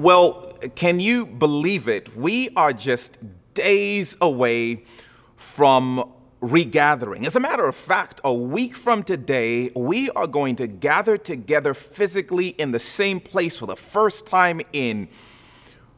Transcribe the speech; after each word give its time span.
Well, 0.00 0.54
can 0.76 0.98
you 0.98 1.26
believe 1.26 1.86
it? 1.86 2.16
We 2.16 2.48
are 2.56 2.72
just 2.72 3.18
days 3.52 4.16
away 4.22 4.84
from 5.36 6.10
regathering. 6.40 7.26
As 7.26 7.36
a 7.36 7.40
matter 7.40 7.68
of 7.68 7.76
fact, 7.76 8.18
a 8.24 8.32
week 8.32 8.74
from 8.74 9.02
today, 9.02 9.70
we 9.76 10.08
are 10.12 10.26
going 10.26 10.56
to 10.56 10.66
gather 10.66 11.18
together 11.18 11.74
physically 11.74 12.48
in 12.48 12.70
the 12.70 12.78
same 12.78 13.20
place 13.20 13.58
for 13.58 13.66
the 13.66 13.76
first 13.76 14.24
time 14.26 14.62
in 14.72 15.06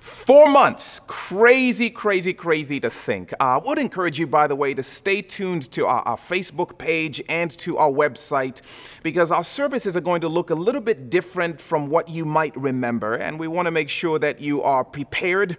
Four 0.03 0.51
months. 0.51 1.01
Crazy, 1.07 1.89
crazy, 1.89 2.35
crazy 2.35 2.81
to 2.81 2.91
think. 2.91 3.33
I 3.39 3.55
uh, 3.55 3.61
would 3.65 3.79
encourage 3.79 4.19
you, 4.19 4.27
by 4.27 4.49
the 4.49 4.57
way, 4.57 4.75
to 4.75 4.83
stay 4.83 5.23
tuned 5.23 5.71
to 5.71 5.87
our, 5.87 6.03
our, 6.03 6.17
Facebook 6.17 6.77
page 6.77 7.23
and 7.29 7.57
to 7.59 7.79
our 7.79 7.89
website 7.89 8.63
because 9.05 9.31
our 9.31 9.45
services 9.45 9.97
are 9.97 10.01
going 10.01 10.21
to 10.23 10.29
look 10.29 10.51
a 10.51 10.57
little 10.57 10.81
bit 10.81 11.09
different 11.09 11.61
from 11.61 11.87
what 11.87 12.09
you 12.09 12.25
might 12.25 12.57
remember. 12.57 13.15
And 13.15 13.39
we 13.39 13.47
want 13.47 13.67
to 13.67 13.71
make 13.71 13.89
sure 13.89 14.19
that 14.19 14.41
you 14.41 14.61
are 14.63 14.83
prepared 14.85 15.57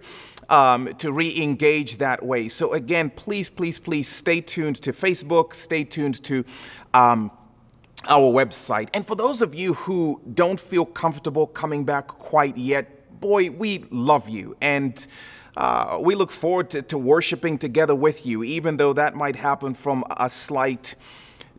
um, 0.50 0.94
to 0.96 1.10
re 1.10 1.34
engage 1.40 1.96
that 1.96 2.22
way. 2.22 2.50
So, 2.50 2.74
again, 2.74 3.08
please, 3.08 3.48
please, 3.48 3.78
please 3.78 4.08
stay 4.08 4.42
tuned 4.42 4.76
to 4.82 4.92
Facebook, 4.92 5.54
stay 5.54 5.84
tuned 5.84 6.22
to. 6.24 6.44
Um, 6.92 7.30
our 8.06 8.30
website. 8.30 8.90
And 8.92 9.06
for 9.06 9.14
those 9.14 9.40
of 9.40 9.54
you 9.54 9.72
who 9.72 10.20
don't 10.34 10.60
feel 10.60 10.84
comfortable 10.84 11.46
coming 11.46 11.84
back 11.84 12.06
quite 12.06 12.58
yet, 12.58 12.93
boy, 13.24 13.48
we 13.48 13.86
love 13.90 14.28
you. 14.28 14.54
And 14.60 14.94
uh, 15.56 15.98
we 15.98 16.14
look 16.14 16.30
forward 16.30 16.68
to, 16.70 16.82
to 16.82 16.98
worshiping 16.98 17.56
together 17.56 17.94
with 17.94 18.26
you, 18.26 18.44
even 18.44 18.76
though 18.76 18.92
that 18.92 19.16
might 19.16 19.34
happen 19.34 19.72
from 19.72 20.04
a 20.18 20.28
slight 20.28 20.94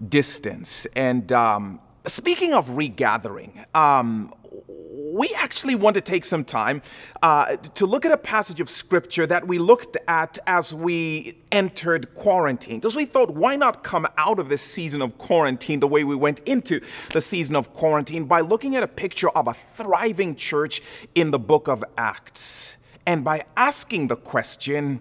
distance. 0.07 0.85
And 0.95 1.31
um, 1.31 1.79
speaking 2.05 2.53
of 2.53 2.77
regathering, 2.77 3.65
um, 3.73 4.31
we 4.67 5.31
actually 5.35 5.75
want 5.75 5.93
to 5.93 6.01
take 6.01 6.25
some 6.25 6.43
time 6.43 6.81
uh, 7.21 7.55
to 7.55 7.85
look 7.85 8.05
at 8.05 8.11
a 8.11 8.17
passage 8.17 8.59
of 8.59 8.69
scripture 8.69 9.25
that 9.25 9.47
we 9.47 9.57
looked 9.57 9.97
at 10.07 10.37
as 10.45 10.73
we 10.73 11.37
entered 11.51 12.13
quarantine. 12.15 12.79
Because 12.79 12.95
we 12.95 13.05
thought, 13.05 13.31
why 13.31 13.55
not 13.55 13.83
come 13.83 14.05
out 14.17 14.39
of 14.39 14.49
this 14.49 14.61
season 14.61 15.01
of 15.01 15.17
quarantine 15.17 15.79
the 15.79 15.87
way 15.87 16.03
we 16.03 16.15
went 16.15 16.39
into 16.39 16.81
the 17.13 17.21
season 17.21 17.55
of 17.55 17.73
quarantine 17.73 18.25
by 18.25 18.41
looking 18.41 18.75
at 18.75 18.83
a 18.83 18.87
picture 18.87 19.29
of 19.29 19.47
a 19.47 19.53
thriving 19.53 20.35
church 20.35 20.81
in 21.13 21.31
the 21.31 21.39
book 21.39 21.67
of 21.67 21.83
Acts? 21.97 22.77
And 23.05 23.23
by 23.23 23.45
asking 23.55 24.07
the 24.07 24.15
question, 24.15 24.99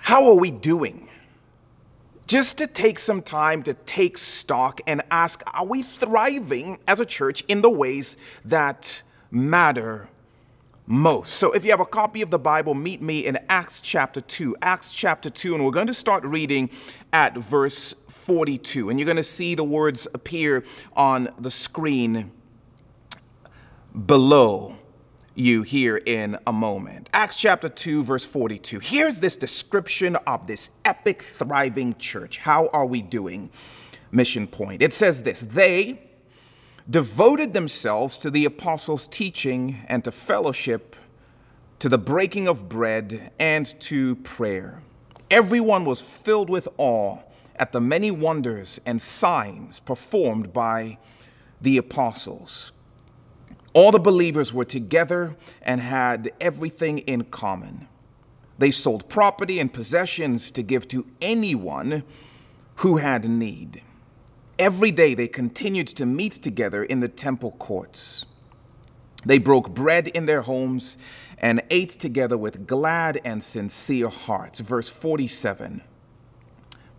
how 0.00 0.28
are 0.28 0.36
we 0.36 0.50
doing? 0.50 1.08
Just 2.32 2.56
to 2.56 2.66
take 2.66 2.98
some 2.98 3.20
time 3.20 3.62
to 3.62 3.74
take 3.74 4.16
stock 4.16 4.80
and 4.86 5.02
ask 5.10 5.42
are 5.52 5.66
we 5.66 5.82
thriving 5.82 6.78
as 6.88 6.98
a 6.98 7.04
church 7.04 7.44
in 7.46 7.60
the 7.60 7.68
ways 7.68 8.16
that 8.42 9.02
matter 9.30 10.08
most? 10.86 11.34
So, 11.34 11.52
if 11.52 11.62
you 11.62 11.72
have 11.72 11.80
a 11.80 11.84
copy 11.84 12.22
of 12.22 12.30
the 12.30 12.38
Bible, 12.38 12.72
meet 12.72 13.02
me 13.02 13.26
in 13.26 13.38
Acts 13.50 13.82
chapter 13.82 14.22
2. 14.22 14.56
Acts 14.62 14.94
chapter 14.94 15.28
2, 15.28 15.56
and 15.56 15.62
we're 15.62 15.72
going 15.72 15.88
to 15.88 15.92
start 15.92 16.24
reading 16.24 16.70
at 17.12 17.36
verse 17.36 17.94
42. 18.08 18.88
And 18.88 18.98
you're 18.98 19.04
going 19.04 19.18
to 19.18 19.22
see 19.22 19.54
the 19.54 19.62
words 19.62 20.08
appear 20.14 20.64
on 20.96 21.28
the 21.38 21.50
screen 21.50 22.32
below 24.06 24.78
you 25.34 25.62
here 25.62 25.96
in 25.96 26.38
a 26.46 26.52
moment. 26.52 27.08
Acts 27.12 27.36
chapter 27.36 27.68
2, 27.68 28.04
verse 28.04 28.24
42. 28.24 28.80
Here's 28.80 29.20
this 29.20 29.36
description 29.36 30.16
of 30.26 30.46
this 30.46 30.70
epic, 30.84 31.22
thriving 31.22 31.96
church. 31.96 32.38
How 32.38 32.68
are 32.68 32.86
we 32.86 33.02
doing? 33.02 33.50
Mission 34.10 34.46
point. 34.46 34.82
It 34.82 34.92
says 34.92 35.22
this 35.22 35.40
They 35.40 36.00
devoted 36.88 37.54
themselves 37.54 38.18
to 38.18 38.30
the 38.30 38.44
apostles' 38.44 39.08
teaching 39.08 39.78
and 39.88 40.04
to 40.04 40.12
fellowship, 40.12 40.96
to 41.78 41.88
the 41.88 41.98
breaking 41.98 42.46
of 42.48 42.68
bread, 42.68 43.32
and 43.38 43.66
to 43.80 44.16
prayer. 44.16 44.82
Everyone 45.30 45.84
was 45.84 46.00
filled 46.00 46.50
with 46.50 46.68
awe 46.76 47.18
at 47.56 47.72
the 47.72 47.80
many 47.80 48.10
wonders 48.10 48.80
and 48.84 49.00
signs 49.00 49.80
performed 49.80 50.52
by 50.52 50.98
the 51.60 51.78
apostles. 51.78 52.72
All 53.74 53.90
the 53.90 53.98
believers 53.98 54.52
were 54.52 54.64
together 54.64 55.36
and 55.62 55.80
had 55.80 56.32
everything 56.40 56.98
in 56.98 57.24
common. 57.24 57.88
They 58.58 58.70
sold 58.70 59.08
property 59.08 59.58
and 59.58 59.72
possessions 59.72 60.50
to 60.52 60.62
give 60.62 60.86
to 60.88 61.06
anyone 61.20 62.04
who 62.76 62.98
had 62.98 63.28
need. 63.28 63.82
Every 64.58 64.90
day 64.90 65.14
they 65.14 65.28
continued 65.28 65.88
to 65.88 66.06
meet 66.06 66.34
together 66.34 66.84
in 66.84 67.00
the 67.00 67.08
temple 67.08 67.52
courts. 67.52 68.26
They 69.24 69.38
broke 69.38 69.74
bread 69.74 70.08
in 70.08 70.26
their 70.26 70.42
homes 70.42 70.96
and 71.38 71.62
ate 71.70 71.90
together 71.90 72.36
with 72.36 72.66
glad 72.66 73.20
and 73.24 73.42
sincere 73.42 74.08
hearts. 74.08 74.60
Verse 74.60 74.88
47 74.88 75.82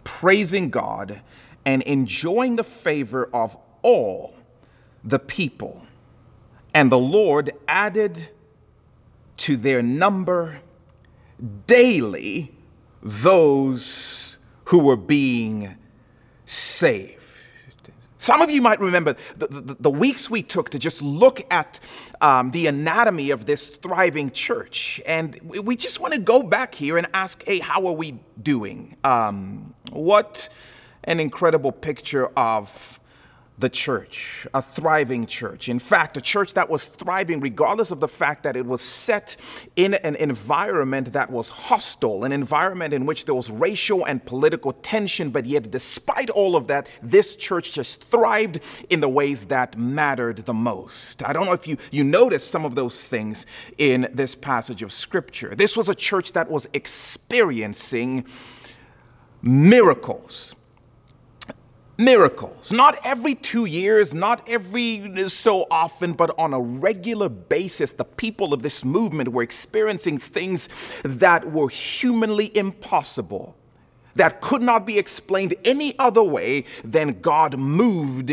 praising 0.04 0.70
God 0.70 1.22
and 1.66 1.82
enjoying 1.84 2.58
the 2.58 2.64
favor 2.64 3.30
of 3.34 3.58
all 3.82 4.36
the 5.04 5.20
people. 5.20 5.86
And 6.74 6.92
the 6.92 7.00
Lord 7.00 7.52
added 7.68 8.30
to 9.38 9.58
their 9.58 9.82
number 9.82 10.60
daily 11.68 12.54
those 13.02 14.38
who 14.66 14.80
were 14.80 14.96
being 14.96 15.78
saved. 16.46 17.20
Some 18.18 18.42
of 18.42 18.50
you 18.50 18.62
might 18.62 18.80
remember 18.80 19.18
the, 19.36 19.48
the, 19.48 19.76
the, 19.82 19.92
weeks 19.92 20.30
we 20.30 20.42
took 20.42 20.70
to 20.70 20.80
just 20.80 21.02
look 21.02 21.42
at 21.52 21.82
um, 22.22 22.52
the 22.52 22.68
anatomy 22.68 23.32
of 23.32 23.46
this 23.46 23.68
thriving 23.68 24.32
church. 24.32 25.02
And 25.06 25.38
we 25.44 25.76
just 25.76 26.00
want 26.00 26.14
to 26.14 26.22
go 26.22 26.42
back 26.42 26.74
here 26.74 26.98
and 26.98 27.06
ask 27.14 27.44
hey, 27.44 27.60
how 27.60 27.86
are 27.86 27.92
we 27.92 28.18
doing? 28.42 28.96
Um, 29.04 29.74
what 29.92 30.48
an 31.04 31.20
incredible 31.20 31.74
picture 31.74 32.28
of 32.38 32.98
the 33.60 33.70
church, 33.70 34.48
a 34.54 34.62
thriving 34.62 35.28
church. 35.28 35.70
In 35.70 35.78
fact, 35.78 36.18
a 36.18 36.22
church 36.22 36.56
that 36.56 36.70
was 36.70 36.88
thriving 36.88 37.40
regardless 37.40 37.92
of 37.92 38.00
the 38.00 38.08
fact 38.08 38.44
that 38.44 38.58
it 38.58 38.66
was 38.66 38.82
set 38.82 39.36
in 39.76 39.94
an 39.94 40.16
environment 40.16 41.14
that 41.14 41.30
was 41.30 41.50
hostile, 41.50 42.24
an 42.24 42.32
environment 42.32 42.94
in 42.94 43.06
which 43.06 43.26
there 43.26 43.36
was 43.36 43.52
racial 43.52 44.06
and 44.06 44.26
political 44.26 44.74
tension, 44.74 45.30
but 45.30 45.46
yet, 45.46 45.70
despite 45.70 46.32
all 46.32 46.56
of 46.56 46.68
that, 46.68 46.88
this 47.04 47.36
church 47.36 47.74
just 47.74 48.04
thrived 48.06 48.60
in 48.90 49.02
the 49.02 49.10
ways 49.10 49.46
that 49.46 49.78
mattered 49.78 50.38
the 50.46 50.54
most. 50.54 51.22
I 51.24 51.32
don't 51.32 51.46
know 51.46 51.54
if 51.54 51.68
you, 51.68 51.78
you 51.92 52.04
noticed 52.04 52.50
some 52.50 52.66
of 52.66 52.74
those 52.74 53.08
things 53.08 53.46
in 53.78 54.10
this 54.14 54.34
passage 54.34 54.82
of 54.82 54.92
scripture. 54.92 55.54
This 55.54 55.78
was 55.78 55.90
a 55.90 55.96
church 55.96 56.34
that 56.34 56.50
was 56.50 56.68
experiencing 56.74 58.26
miracles 59.44 60.56
miracles. 61.98 62.72
Not 62.72 63.00
every 63.04 63.36
two 63.36 63.66
years, 63.66 64.14
not 64.14 64.48
every 64.48 65.30
so 65.30 65.66
often, 65.70 66.14
but 66.14 66.34
on 66.38 66.54
a 66.54 66.60
regular 66.60 67.30
basis, 67.30 67.92
the 67.92 68.06
people 68.06 68.54
of 68.54 68.62
this 68.62 68.84
movement 68.84 69.30
were 69.30 69.44
experiencing 69.44 70.18
things 70.18 70.70
that 71.04 71.52
were 71.52 71.70
humanly 71.70 72.56
impossible. 72.56 73.56
That 74.16 74.42
could 74.42 74.62
not 74.62 74.86
be 74.86 75.00
explained 75.00 75.56
any 75.66 75.98
other 75.98 76.24
way 76.24 76.66
than 76.84 77.20
God 77.22 77.58
moved 77.58 78.32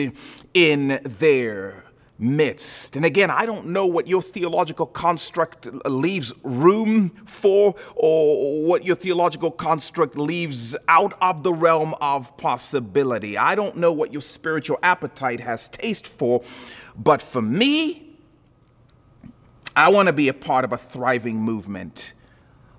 in 0.52 1.00
their 1.04 1.84
midst. 2.20 2.96
And 2.96 3.04
again, 3.04 3.30
I 3.30 3.46
don't 3.46 3.68
know 3.68 3.86
what 3.86 4.06
your 4.06 4.22
theological 4.22 4.86
construct 4.86 5.66
leaves 5.86 6.32
room 6.42 7.10
for 7.24 7.74
or 7.96 8.64
what 8.64 8.84
your 8.84 8.96
theological 8.96 9.50
construct 9.50 10.16
leaves 10.16 10.76
out 10.86 11.14
of 11.20 11.42
the 11.42 11.52
realm 11.52 11.94
of 12.00 12.36
possibility. 12.36 13.38
I 13.38 13.54
don't 13.54 13.76
know 13.76 13.92
what 13.92 14.12
your 14.12 14.22
spiritual 14.22 14.78
appetite 14.82 15.40
has 15.40 15.68
taste 15.68 16.06
for, 16.06 16.42
but 16.96 17.22
for 17.22 17.42
me, 17.42 18.06
I 19.74 19.90
want 19.90 20.08
to 20.08 20.12
be 20.12 20.28
a 20.28 20.34
part 20.34 20.64
of 20.64 20.72
a 20.72 20.76
thriving 20.76 21.40
movement 21.40 22.12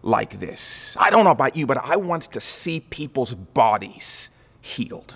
like 0.03 0.39
this. 0.39 0.95
I 0.99 1.09
don't 1.09 1.25
know 1.25 1.31
about 1.31 1.55
you, 1.55 1.65
but 1.65 1.77
I 1.77 1.95
want 1.95 2.23
to 2.23 2.41
see 2.41 2.79
people's 2.79 3.33
bodies 3.33 4.29
healed. 4.61 5.15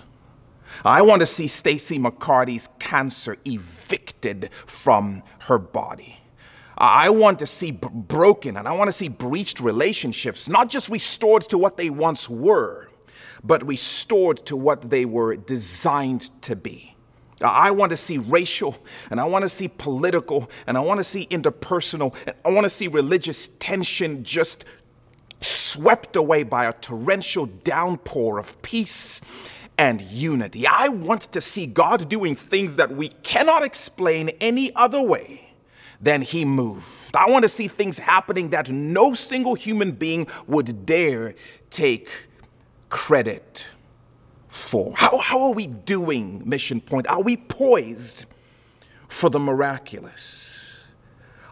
I 0.84 1.02
want 1.02 1.20
to 1.20 1.26
see 1.26 1.48
Stacy 1.48 1.98
McCarty's 1.98 2.68
cancer 2.78 3.36
evicted 3.44 4.50
from 4.66 5.22
her 5.40 5.58
body. 5.58 6.18
I 6.78 7.08
want 7.08 7.38
to 7.38 7.46
see 7.46 7.70
b- 7.70 7.88
broken 7.92 8.56
and 8.56 8.68
I 8.68 8.72
want 8.72 8.88
to 8.88 8.92
see 8.92 9.08
breached 9.08 9.60
relationships, 9.60 10.48
not 10.48 10.68
just 10.68 10.88
restored 10.88 11.42
to 11.48 11.58
what 11.58 11.76
they 11.76 11.88
once 11.88 12.28
were, 12.28 12.90
but 13.42 13.66
restored 13.66 14.44
to 14.46 14.56
what 14.56 14.90
they 14.90 15.04
were 15.04 15.36
designed 15.36 16.30
to 16.42 16.54
be. 16.54 16.94
I 17.40 17.70
want 17.70 17.90
to 17.90 17.96
see 17.96 18.18
racial 18.18 18.76
and 19.10 19.20
I 19.20 19.24
want 19.24 19.42
to 19.42 19.48
see 19.48 19.68
political 19.68 20.50
and 20.66 20.76
I 20.76 20.80
want 20.80 20.98
to 20.98 21.04
see 21.04 21.26
interpersonal 21.26 22.14
and 22.26 22.34
I 22.44 22.50
want 22.50 22.64
to 22.64 22.70
see 22.70 22.88
religious 22.88 23.48
tension 23.58 24.24
just 24.24 24.64
swept 25.40 26.16
away 26.16 26.42
by 26.42 26.64
a 26.64 26.72
torrential 26.72 27.46
downpour 27.46 28.38
of 28.38 28.60
peace 28.62 29.20
and 29.78 30.00
unity. 30.00 30.66
I 30.66 30.88
want 30.88 31.22
to 31.32 31.40
see 31.40 31.66
God 31.66 32.08
doing 32.08 32.34
things 32.34 32.76
that 32.76 32.90
we 32.90 33.08
cannot 33.08 33.64
explain 33.64 34.30
any 34.40 34.74
other 34.74 35.02
way 35.02 35.42
than 36.00 36.22
he 36.22 36.44
moved. 36.44 37.14
I 37.14 37.30
want 37.30 37.42
to 37.42 37.48
see 37.48 37.68
things 37.68 37.98
happening 37.98 38.50
that 38.50 38.70
no 38.70 39.14
single 39.14 39.54
human 39.54 39.92
being 39.92 40.26
would 40.46 40.86
dare 40.86 41.34
take 41.70 42.10
credit 42.88 43.66
for. 44.48 44.94
How, 44.96 45.18
how 45.18 45.42
are 45.42 45.52
we 45.52 45.66
doing, 45.66 46.42
Mission 46.44 46.80
Point? 46.80 47.08
Are 47.08 47.22
we 47.22 47.36
poised 47.36 48.26
for 49.08 49.30
the 49.30 49.40
miraculous? 49.40 50.84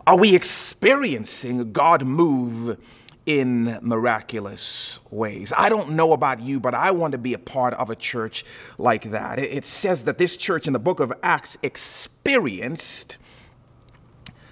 Are 0.06 0.17
we 0.17 0.35
experiencing 0.35 1.73
God 1.73 2.05
move 2.05 2.79
in 3.26 3.79
miraculous 3.81 4.99
ways. 5.11 5.53
I 5.56 5.69
don't 5.69 5.91
know 5.91 6.12
about 6.12 6.41
you, 6.41 6.61
but 6.61 6.75
I 6.75 6.91
want 6.91 7.12
to 7.12 7.19
be 7.19 7.32
a 7.32 7.38
part 7.38 7.73
of 7.75 7.88
a 7.88 7.97
church 7.97 8.44
like 8.76 9.11
that. 9.11 9.38
It 9.38 9.65
says 9.65 10.05
that 10.05 10.19
this 10.19 10.37
church 10.37 10.67
in 10.67 10.73
the 10.73 10.79
book 10.79 11.00
of 11.00 11.12
Acts 11.23 11.56
experienced 11.62 13.17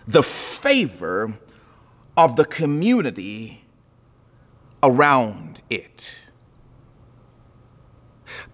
the 0.06 0.22
favor 0.22 1.34
of 2.16 2.36
the 2.36 2.44
community 2.44 3.64
around 4.82 5.62
it. 5.70 6.14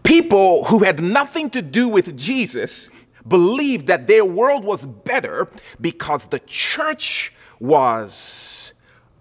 People 0.03 0.65
who 0.65 0.81
had 0.81 1.03
nothing 1.03 1.49
to 1.51 1.63
do 1.63 1.89
with 1.89 2.17
Jesus 2.17 2.89
believed 3.27 3.87
that 3.87 4.07
their 4.07 4.25
world 4.25 4.65
was 4.65 4.85
better 4.85 5.49
because 5.81 6.27
the 6.27 6.41
church 6.41 7.33
was 7.61 8.73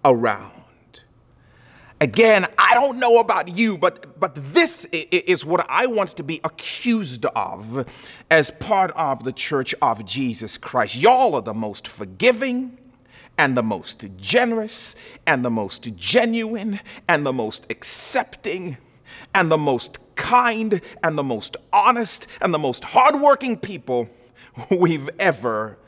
around. 0.04 0.57
Again, 2.00 2.46
I 2.56 2.74
don't 2.74 3.00
know 3.00 3.18
about 3.18 3.48
you, 3.48 3.76
but, 3.76 4.20
but 4.20 4.36
this 4.54 4.84
is 4.92 5.44
what 5.44 5.66
I 5.68 5.86
want 5.86 6.10
to 6.10 6.22
be 6.22 6.40
accused 6.44 7.26
of 7.26 7.86
as 8.30 8.50
part 8.52 8.92
of 8.92 9.24
the 9.24 9.32
church 9.32 9.74
of 9.82 10.04
Jesus 10.04 10.56
Christ. 10.56 10.94
Y'all 10.94 11.34
are 11.34 11.42
the 11.42 11.54
most 11.54 11.88
forgiving 11.88 12.78
and 13.36 13.56
the 13.56 13.64
most 13.64 14.06
generous 14.16 14.94
and 15.26 15.44
the 15.44 15.50
most 15.50 15.94
genuine 15.96 16.78
and 17.08 17.26
the 17.26 17.32
most 17.32 17.66
accepting 17.68 18.76
and 19.34 19.50
the 19.50 19.58
most 19.58 19.98
kind 20.14 20.80
and 21.02 21.18
the 21.18 21.24
most 21.24 21.56
honest 21.72 22.28
and 22.40 22.54
the 22.54 22.58
most 22.60 22.84
hardworking 22.84 23.56
people 23.56 24.08
we've 24.70 25.10
ever 25.18 25.78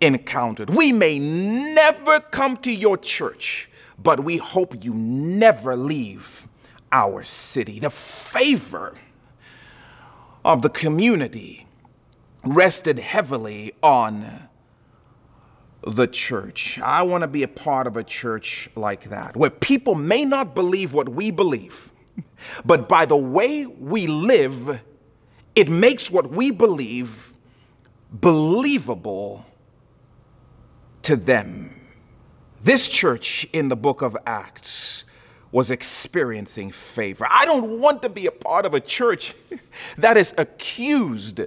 encountered. 0.00 0.70
We 0.70 0.92
may 0.92 1.18
never 1.18 2.20
come 2.20 2.56
to 2.58 2.70
your 2.70 2.96
church 2.96 3.69
but 4.02 4.24
we 4.24 4.36
hope 4.36 4.84
you 4.84 4.94
never 4.94 5.76
leave 5.76 6.48
our 6.92 7.22
city. 7.24 7.78
The 7.78 7.90
favor 7.90 8.94
of 10.44 10.62
the 10.62 10.70
community 10.70 11.66
rested 12.44 12.98
heavily 12.98 13.74
on 13.82 14.48
the 15.86 16.06
church. 16.06 16.78
I 16.80 17.02
want 17.02 17.22
to 17.22 17.28
be 17.28 17.42
a 17.42 17.48
part 17.48 17.86
of 17.86 17.96
a 17.96 18.04
church 18.04 18.70
like 18.74 19.10
that, 19.10 19.36
where 19.36 19.50
people 19.50 19.94
may 19.94 20.24
not 20.24 20.54
believe 20.54 20.92
what 20.92 21.08
we 21.08 21.30
believe, 21.30 21.92
but 22.64 22.88
by 22.88 23.06
the 23.06 23.16
way 23.16 23.66
we 23.66 24.06
live, 24.06 24.80
it 25.54 25.68
makes 25.68 26.10
what 26.10 26.30
we 26.30 26.50
believe 26.50 27.34
believable 28.12 29.44
to 31.02 31.16
them. 31.16 31.79
This 32.62 32.88
church 32.88 33.46
in 33.52 33.68
the 33.68 33.76
book 33.76 34.02
of 34.02 34.16
Acts 34.26 35.04
was 35.50 35.70
experiencing 35.70 36.70
favor. 36.70 37.26
I 37.28 37.44
don't 37.46 37.80
want 37.80 38.02
to 38.02 38.08
be 38.08 38.26
a 38.26 38.30
part 38.30 38.66
of 38.66 38.74
a 38.74 38.80
church 38.80 39.34
that 39.98 40.16
is 40.16 40.34
accused 40.36 41.40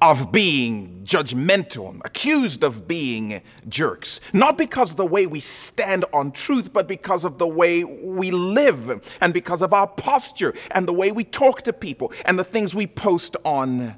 of 0.00 0.30
being 0.30 1.00
judgmental, 1.04 2.00
accused 2.04 2.62
of 2.62 2.86
being 2.86 3.40
jerks. 3.68 4.20
Not 4.32 4.56
because 4.56 4.92
of 4.92 4.98
the 4.98 5.06
way 5.06 5.26
we 5.26 5.40
stand 5.40 6.04
on 6.12 6.32
truth, 6.32 6.72
but 6.72 6.86
because 6.86 7.24
of 7.24 7.38
the 7.38 7.46
way 7.48 7.82
we 7.82 8.30
live 8.30 9.02
and 9.20 9.34
because 9.34 9.62
of 9.62 9.72
our 9.72 9.86
posture 9.88 10.54
and 10.70 10.86
the 10.86 10.92
way 10.92 11.10
we 11.12 11.24
talk 11.24 11.62
to 11.62 11.72
people 11.72 12.12
and 12.24 12.38
the 12.38 12.44
things 12.44 12.74
we 12.74 12.86
post 12.86 13.36
online. 13.42 13.96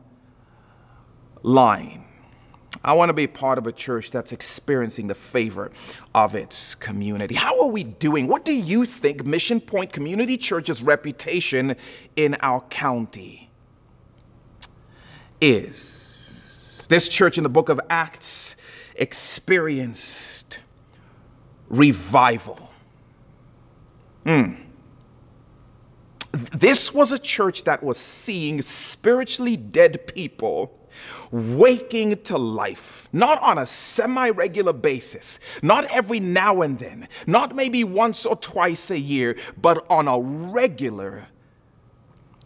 I 2.85 2.93
want 2.93 3.09
to 3.09 3.13
be 3.13 3.27
part 3.27 3.59
of 3.59 3.67
a 3.67 3.73
church 3.73 4.11
that's 4.11 4.33
experiencing 4.33 5.09
the 5.09 5.15
favor 5.15 5.71
of 6.15 6.35
its 6.35 6.75
community. 6.75 7.35
How 7.35 7.61
are 7.63 7.69
we 7.69 7.85
doing? 7.85 8.29
What 8.29 8.45
do 8.45 8.53
you 8.53 8.85
think 8.85 9.25
Mission 9.25 9.61
Point 9.61 9.93
Community 9.93 10.37
Church's 10.37 10.83
reputation 10.83 11.77
in 12.17 12.37
our 12.41 12.61
county 12.63 13.51
is? 15.41 16.87
This 16.89 17.09
church 17.09 17.37
in 17.37 17.43
the 17.43 17.51
book 17.51 17.69
of 17.69 17.81
Acts 17.91 18.57
experienced 18.97 20.59
revival. 21.69 22.71
Hmm. 24.25 24.55
This 26.33 26.95
was 26.95 27.11
a 27.11 27.19
church 27.19 27.65
that 27.65 27.83
was 27.83 27.99
seeing 27.99 28.63
spiritually 28.63 29.57
dead 29.57 30.07
people 30.15 30.78
waking 31.31 32.23
to 32.23 32.39
life, 32.39 33.09
not 33.13 33.43
on 33.43 33.59
a 33.59 33.67
semi 33.67 34.31
regular 34.31 34.73
basis, 34.73 35.39
not 35.63 35.85
every 35.87 36.21
now 36.21 36.63
and 36.63 36.79
then, 36.79 37.09
not 37.27 37.55
maybe 37.55 37.85
once 37.85 38.27
or 38.27 38.37
twice 38.37 38.91
a 38.91 38.99
year, 38.99 39.37
but 39.61 39.85
on 39.91 40.09
a 40.09 40.19
regular 40.19 41.29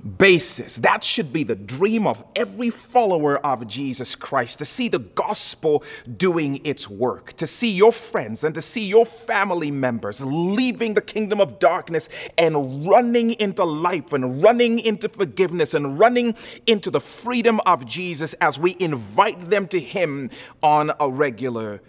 basis. 0.03 0.77
That 0.77 1.05
should 1.05 1.33
be 1.33 1.45
the 1.45 1.55
dream 1.55 2.07
of 2.07 2.25
every 2.35 2.71
follower 2.71 3.39
of 3.47 3.67
Jesus 3.69 4.15
Christ 4.15 4.59
to 4.59 4.65
see 4.65 4.89
the 4.89 4.99
gospel 4.99 5.85
doing 6.17 6.65
its 6.65 6.89
work, 6.91 7.35
to 7.35 7.47
see 7.47 7.73
your 7.73 7.93
friends 7.93 8.43
and 8.43 8.55
to 8.55 8.63
see 8.63 8.85
your 8.85 9.07
family 9.07 9.71
members 9.71 10.21
leaving 10.25 10.95
the 10.95 11.01
kingdom 11.01 11.41
of 11.41 11.59
darkness 11.59 12.09
and 12.37 12.87
running 12.89 13.33
into 13.33 13.65
life 13.65 14.13
and 14.13 14.43
running 14.43 14.79
into 14.81 15.09
forgiveness 15.09 15.75
and 15.75 15.99
running 15.99 16.35
into 16.67 16.91
the 16.91 17.01
freedom 17.01 17.61
of 17.67 17.87
Jesus 17.87 18.35
as 18.35 18.59
we 18.59 18.77
invite 18.81 19.51
them 19.51 19.69
to 19.69 19.79
Him 19.79 20.31
on 20.63 20.91
a 20.99 21.09
regular 21.09 21.81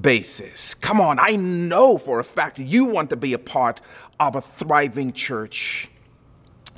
basis. 0.00 0.74
Come 0.74 1.00
on, 1.00 1.18
I 1.20 1.36
know 1.36 1.98
for 1.98 2.18
a 2.18 2.24
fact 2.24 2.58
you 2.58 2.84
want 2.84 3.10
to 3.10 3.16
be 3.16 3.32
a 3.32 3.38
part 3.38 3.80
of 4.18 4.34
a 4.34 4.40
thriving 4.40 5.12
church 5.12 5.88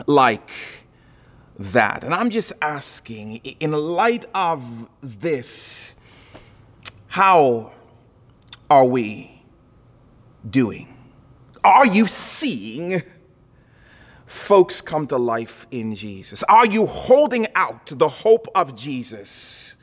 like 0.07 0.51
that. 1.59 2.05
And 2.05 2.15
I'm 2.15 2.31
just 2.31 2.53
asking, 2.63 3.37
in 3.37 3.73
light 3.73 4.25
of 4.35 4.89
this, 5.01 5.95
how 7.09 7.73
are 8.71 8.85
we 8.85 9.43
doing? 10.49 10.97
Are 11.63 11.87
you 11.87 12.07
seeing 12.07 13.03
folks 14.27 14.81
come 14.81 15.07
to 15.09 15.19
life 15.19 15.67
in 15.71 15.95
Jesus? 15.95 16.43
Are 16.45 16.67
you 16.67 16.87
holding 16.87 17.47
out 17.55 17.87
to 17.87 17.95
the 17.95 18.09
hope 18.09 18.47
of 18.55 18.75
Jesus? 18.77 19.77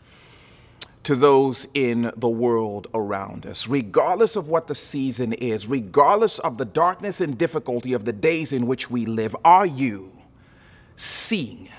To 1.07 1.15
those 1.15 1.69
in 1.73 2.11
the 2.17 2.27
world 2.27 2.87
around 2.93 3.45
us, 3.45 3.69
regardless 3.69 4.35
of 4.35 4.49
what 4.49 4.67
the 4.67 4.75
season 4.75 5.31
is, 5.31 5.65
regardless 5.65 6.37
of 6.39 6.57
the 6.57 6.65
darkness 6.65 7.21
and 7.21 7.37
difficulty 7.37 7.93
of 7.93 8.03
the 8.03 8.11
days 8.11 8.51
in 8.51 8.67
which 8.67 8.91
we 8.91 9.05
live, 9.05 9.33
are 9.45 9.65
you 9.65 10.11
seeing 10.97 11.69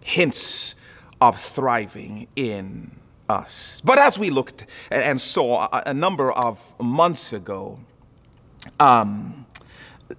hints 0.00 0.76
of 1.20 1.38
thriving 1.38 2.26
in 2.36 2.90
us? 3.28 3.82
But 3.84 3.98
as 3.98 4.18
we 4.18 4.30
looked 4.30 4.64
and 4.90 5.20
saw 5.20 5.68
a 5.84 5.92
number 5.92 6.32
of 6.32 6.58
months 6.80 7.34
ago, 7.34 7.78
um, 8.80 9.44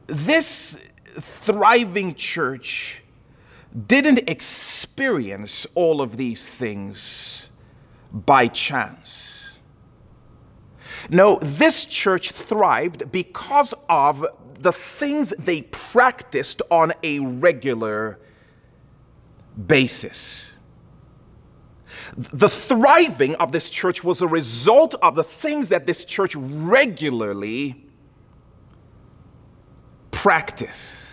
this 0.05 0.77
thriving 1.19 2.13
church 2.13 3.01
didn't 3.87 4.29
experience 4.29 5.65
all 5.73 5.99
of 5.99 6.17
these 6.17 6.47
things 6.47 7.49
by 8.15 8.47
chance. 8.47 9.57
No, 11.09 11.37
this 11.41 11.85
church 11.85 12.31
thrived 12.31 13.11
because 13.11 13.73
of 13.89 14.25
the 14.57 14.71
things 14.71 15.31
they 15.37 15.63
practiced 15.63 16.61
on 16.71 16.93
a 17.03 17.19
regular 17.19 18.19
basis. 19.67 20.53
The 22.15 22.49
thriving 22.49 23.35
of 23.35 23.51
this 23.51 23.69
church 23.69 24.03
was 24.03 24.21
a 24.21 24.27
result 24.27 24.95
of 25.01 25.15
the 25.15 25.23
things 25.23 25.69
that 25.69 25.85
this 25.85 26.05
church 26.05 26.35
regularly 26.35 27.85
practiced. 30.11 31.04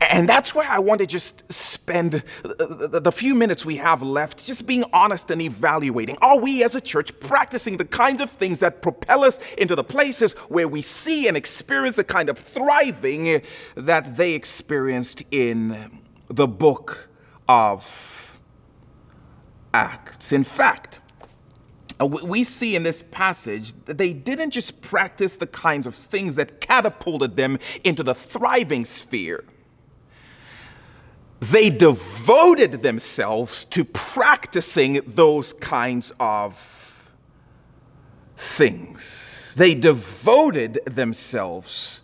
And 0.00 0.28
that's 0.28 0.54
where 0.54 0.68
I 0.68 0.78
want 0.78 1.00
to 1.00 1.06
just 1.06 1.50
spend 1.52 2.22
the 2.42 3.12
few 3.14 3.34
minutes 3.34 3.64
we 3.64 3.76
have 3.76 4.02
left 4.02 4.44
just 4.44 4.66
being 4.66 4.84
honest 4.92 5.30
and 5.30 5.40
evaluating. 5.40 6.16
Are 6.20 6.38
we 6.38 6.62
as 6.62 6.74
a 6.74 6.80
church 6.80 7.18
practicing 7.20 7.76
the 7.76 7.84
kinds 7.84 8.20
of 8.20 8.30
things 8.30 8.60
that 8.60 8.82
propel 8.82 9.24
us 9.24 9.38
into 9.56 9.74
the 9.74 9.84
places 9.84 10.32
where 10.48 10.68
we 10.68 10.82
see 10.82 11.28
and 11.28 11.36
experience 11.36 11.96
the 11.96 12.04
kind 12.04 12.28
of 12.28 12.38
thriving 12.38 13.42
that 13.74 14.16
they 14.16 14.34
experienced 14.34 15.22
in 15.30 16.00
the 16.28 16.46
book 16.46 17.08
of 17.48 18.38
Acts? 19.72 20.32
In 20.32 20.44
fact, 20.44 21.00
uh, 22.00 22.06
we 22.06 22.44
see 22.44 22.76
in 22.76 22.82
this 22.82 23.02
passage 23.02 23.72
that 23.86 23.98
they 23.98 24.12
didn't 24.12 24.50
just 24.50 24.80
practice 24.80 25.36
the 25.36 25.46
kinds 25.46 25.86
of 25.86 25.94
things 25.94 26.36
that 26.36 26.60
catapulted 26.60 27.36
them 27.36 27.58
into 27.82 28.02
the 28.02 28.14
thriving 28.14 28.84
sphere. 28.84 29.44
They 31.40 31.70
devoted 31.70 32.82
themselves 32.82 33.64
to 33.66 33.84
practicing 33.84 35.00
those 35.06 35.52
kinds 35.52 36.12
of 36.18 37.10
things. 38.36 39.54
They 39.56 39.74
devoted 39.74 40.80
themselves 40.84 42.02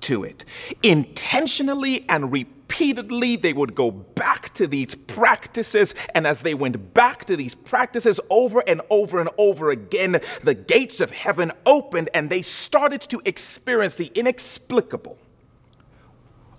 to 0.00 0.24
it 0.24 0.44
intentionally 0.82 2.04
and 2.08 2.32
repeatedly 2.32 3.36
they 3.36 3.52
would 3.52 3.74
go 3.74 3.90
back 3.90 4.52
to 4.54 4.66
these 4.66 4.94
practices. 4.94 5.94
And 6.14 6.26
as 6.26 6.42
they 6.42 6.54
went 6.54 6.94
back 6.94 7.24
to 7.26 7.36
these 7.36 7.54
practices 7.54 8.18
over 8.30 8.62
and 8.66 8.80
over 8.90 9.20
and 9.20 9.28
over 9.38 9.70
again, 9.70 10.20
the 10.42 10.54
gates 10.54 11.00
of 11.00 11.10
heaven 11.10 11.52
opened 11.66 12.10
and 12.14 12.30
they 12.30 12.42
started 12.42 13.02
to 13.02 13.20
experience 13.24 13.94
the 13.94 14.10
inexplicable. 14.14 15.18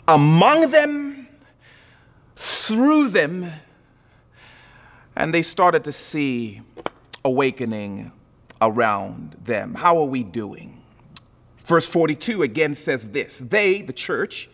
Among 0.07 0.71
them, 0.71 1.22
through 2.35 3.09
them, 3.09 3.51
and 5.15 5.33
they 5.33 5.41
started 5.41 5.83
to 5.83 5.91
see 5.91 6.61
awakening 7.23 8.11
around 8.61 9.37
them. 9.43 9.75
How 9.75 9.97
are 9.99 10.05
we 10.05 10.23
doing? 10.23 10.81
Verse 11.59 11.85
42 11.85 12.43
again 12.43 12.73
says 12.73 13.09
this 13.11 13.39
They, 13.39 13.81
the 13.81 13.93
church, 13.93 14.49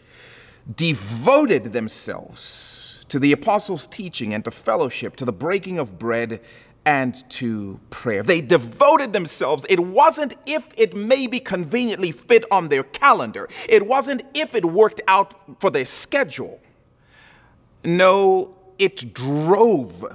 devoted 0.75 1.73
themselves 1.73 3.03
to 3.09 3.19
the 3.19 3.31
apostles' 3.31 3.87
teaching 3.87 4.33
and 4.33 4.43
to 4.45 4.51
fellowship, 4.51 5.15
to 5.15 5.25
the 5.25 5.33
breaking 5.33 5.79
of 5.79 5.97
bread 5.97 6.41
and 6.85 7.29
to 7.29 7.79
prayer. 7.89 8.23
They 8.23 8.41
devoted 8.41 9.13
themselves. 9.13 9.65
It 9.69 9.79
wasn't 9.79 10.35
if 10.45 10.67
it 10.77 10.95
maybe 10.95 11.39
conveniently 11.39 12.11
fit 12.11 12.45
on 12.51 12.69
their 12.69 12.83
calendar, 12.83 13.49
it 13.67 13.85
wasn't 13.85 14.23
if 14.33 14.55
it 14.55 14.65
worked 14.65 15.01
out 15.07 15.59
for 15.59 15.69
their 15.69 15.85
schedule. 15.85 16.59
No, 17.83 18.55
it 18.77 19.13
drove 19.13 20.05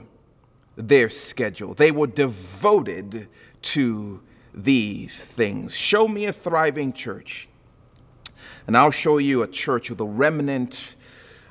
their 0.77 1.11
schedule. 1.11 1.75
They 1.75 1.91
were 1.91 2.07
devoted 2.07 3.29
to 3.63 4.23
these 4.53 5.21
things. 5.21 5.75
Show 5.75 6.09
me 6.09 6.27
a 6.27 6.33
thriving 6.33 6.93
church 6.93 7.49
and 8.67 8.77
I'll 8.77 8.91
show 8.91 9.19
you 9.19 9.43
a 9.43 9.49
church 9.49 9.91
with 9.91 10.01
a 10.01 10.07
remnant 10.07 10.97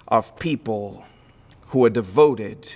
of 0.08 0.38
people 0.40 1.06
who 1.68 1.86
are 1.86 1.90
devoted 1.90 2.76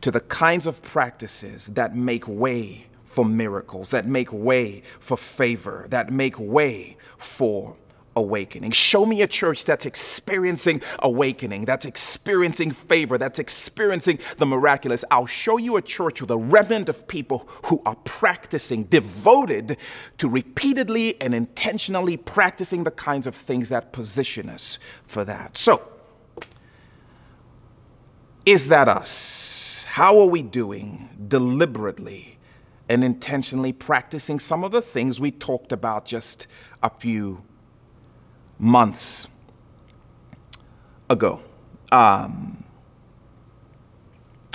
to 0.00 0.10
the 0.10 0.20
kinds 0.20 0.66
of 0.66 0.82
practices 0.82 1.66
that 1.68 1.96
make 1.96 2.28
way 2.28 2.86
for 3.04 3.24
miracles, 3.24 3.90
that 3.90 4.06
make 4.06 4.32
way 4.32 4.82
for 5.00 5.16
favor, 5.16 5.86
that 5.90 6.12
make 6.12 6.38
way 6.38 6.96
for 7.18 7.76
awakening. 8.16 8.72
Show 8.72 9.06
me 9.06 9.22
a 9.22 9.26
church 9.26 9.64
that's 9.64 9.86
experiencing 9.86 10.82
awakening, 11.00 11.66
that's 11.66 11.84
experiencing 11.84 12.72
favor, 12.72 13.18
that's 13.18 13.38
experiencing 13.38 14.18
the 14.38 14.46
miraculous. 14.46 15.04
I'll 15.10 15.26
show 15.26 15.58
you 15.58 15.76
a 15.76 15.82
church 15.82 16.20
with 16.20 16.30
a 16.30 16.36
remnant 16.36 16.88
of 16.88 17.06
people 17.06 17.48
who 17.66 17.82
are 17.84 17.96
practicing, 18.04 18.84
devoted 18.84 19.76
to 20.18 20.28
repeatedly 20.28 21.20
and 21.20 21.34
intentionally 21.34 22.16
practicing 22.16 22.84
the 22.84 22.90
kinds 22.90 23.26
of 23.26 23.34
things 23.34 23.68
that 23.68 23.92
position 23.92 24.48
us 24.48 24.78
for 25.04 25.24
that. 25.24 25.58
So, 25.58 25.86
is 28.46 28.68
that 28.68 28.88
us? 28.88 29.84
How 29.88 30.20
are 30.20 30.26
we 30.26 30.42
doing 30.42 31.08
deliberately 31.28 32.38
and 32.88 33.02
intentionally 33.02 33.72
practicing 33.72 34.38
some 34.38 34.62
of 34.62 34.70
the 34.70 34.80
things 34.80 35.18
we 35.18 35.30
talked 35.30 35.72
about 35.72 36.04
just 36.04 36.46
a 36.82 36.90
few 36.90 37.42
months 38.58 39.28
ago. 41.08 41.40
Um, 41.92 42.64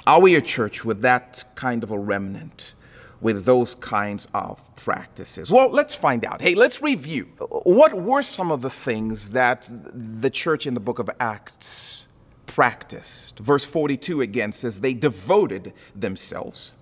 are 0.05 0.19
we 0.19 0.35
a 0.35 0.41
church 0.41 0.83
with 0.83 1.01
that 1.01 1.43
kind 1.55 1.83
of 1.83 1.91
a 1.91 1.99
remnant, 1.99 2.73
with 3.21 3.45
those 3.45 3.75
kinds 3.75 4.27
of 4.33 4.75
practices? 4.75 5.51
Well, 5.51 5.69
let's 5.69 5.93
find 5.93 6.25
out. 6.25 6.41
Hey, 6.41 6.55
let's 6.55 6.81
review. 6.81 7.25
What 7.63 7.93
were 7.93 8.23
some 8.23 8.51
of 8.51 8.61
the 8.61 8.69
things 8.69 9.31
that 9.31 9.69
the 9.71 10.29
church 10.29 10.65
in 10.65 10.73
the 10.73 10.79
book 10.79 10.99
of 10.99 11.09
Acts 11.19 12.07
practiced? 12.47 13.39
Verse 13.39 13.63
42 13.63 14.21
again 14.21 14.51
says, 14.51 14.79
They 14.79 14.93
devoted 14.93 15.73
themselves 15.95 16.75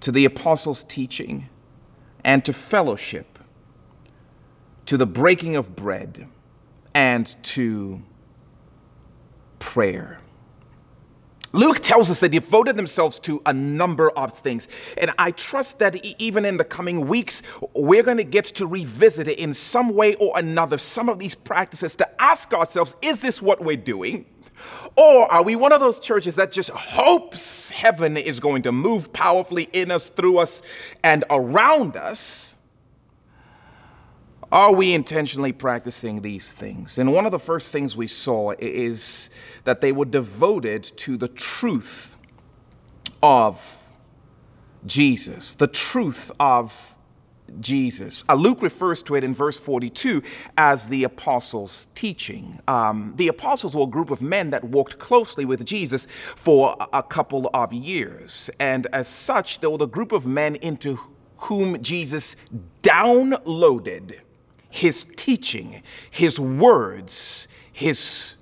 to 0.00 0.12
the 0.12 0.24
apostles' 0.24 0.84
teaching 0.84 1.48
and 2.24 2.44
to 2.44 2.52
fellowship 2.52 3.37
to 4.88 4.96
the 4.96 5.04
breaking 5.04 5.54
of 5.54 5.76
bread 5.76 6.26
and 6.94 7.36
to 7.42 8.00
prayer. 9.58 10.18
Luke 11.52 11.80
tells 11.80 12.10
us 12.10 12.20
they 12.20 12.28
devoted 12.28 12.74
themselves 12.78 13.18
to 13.18 13.42
a 13.44 13.52
number 13.52 14.08
of 14.12 14.38
things. 14.38 14.66
And 14.96 15.12
I 15.18 15.32
trust 15.32 15.78
that 15.80 16.02
even 16.18 16.46
in 16.46 16.56
the 16.56 16.64
coming 16.64 17.06
weeks, 17.06 17.42
we're 17.74 18.02
going 18.02 18.16
to 18.16 18.24
get 18.24 18.46
to 18.46 18.66
revisit 18.66 19.28
it 19.28 19.38
in 19.38 19.52
some 19.52 19.94
way 19.94 20.14
or 20.14 20.38
another, 20.38 20.78
some 20.78 21.10
of 21.10 21.18
these 21.18 21.34
practices 21.34 21.94
to 21.96 22.08
ask 22.22 22.54
ourselves 22.54 22.96
is 23.02 23.20
this 23.20 23.42
what 23.42 23.62
we're 23.62 23.76
doing? 23.76 24.24
Or 24.96 25.30
are 25.30 25.42
we 25.42 25.54
one 25.54 25.74
of 25.74 25.80
those 25.80 26.00
churches 26.00 26.34
that 26.36 26.50
just 26.50 26.70
hopes 26.70 27.68
heaven 27.68 28.16
is 28.16 28.40
going 28.40 28.62
to 28.62 28.72
move 28.72 29.12
powerfully 29.12 29.68
in 29.74 29.90
us, 29.90 30.08
through 30.08 30.38
us, 30.38 30.62
and 31.04 31.26
around 31.28 31.98
us? 31.98 32.54
Are 34.50 34.72
we 34.72 34.94
intentionally 34.94 35.52
practicing 35.52 36.22
these 36.22 36.52
things? 36.52 36.96
And 36.96 37.12
one 37.12 37.26
of 37.26 37.32
the 37.32 37.38
first 37.38 37.70
things 37.70 37.96
we 37.96 38.08
saw 38.08 38.54
is 38.58 39.28
that 39.64 39.82
they 39.82 39.92
were 39.92 40.06
devoted 40.06 40.84
to 40.84 41.18
the 41.18 41.28
truth 41.28 42.16
of 43.22 43.90
Jesus, 44.86 45.54
the 45.54 45.66
truth 45.66 46.30
of 46.40 46.96
Jesus. 47.60 48.24
Uh, 48.28 48.34
Luke 48.34 48.62
refers 48.62 49.02
to 49.02 49.16
it 49.16 49.24
in 49.24 49.34
verse 49.34 49.58
42 49.58 50.22
as 50.56 50.88
the 50.88 51.04
apostles' 51.04 51.88
teaching. 51.94 52.60
Um, 52.68 53.12
the 53.16 53.28
apostles 53.28 53.74
were 53.74 53.84
a 53.84 53.86
group 53.86 54.10
of 54.10 54.22
men 54.22 54.50
that 54.50 54.64
walked 54.64 54.98
closely 54.98 55.44
with 55.44 55.64
Jesus 55.64 56.06
for 56.36 56.74
a, 56.80 56.98
a 56.98 57.02
couple 57.02 57.50
of 57.52 57.72
years. 57.72 58.48
And 58.58 58.86
as 58.92 59.08
such, 59.08 59.60
they 59.60 59.66
were 59.66 59.78
the 59.78 59.86
group 59.86 60.12
of 60.12 60.26
men 60.26 60.56
into 60.56 60.98
whom 61.38 61.82
Jesus 61.82 62.34
downloaded 62.82 64.20
his 64.70 65.04
teaching, 65.16 65.82
his 66.10 66.38
words, 66.38 67.48
his 67.72 68.36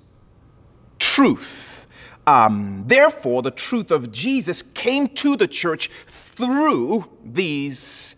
truth. 0.99 1.87
Um, 2.25 2.83
therefore, 2.87 3.41
the 3.41 3.51
truth 3.51 3.91
of 3.91 4.11
Jesus 4.11 4.61
came 4.61 5.07
to 5.09 5.37
the 5.37 5.47
church 5.47 5.89
through 6.07 7.09
these 7.23 8.15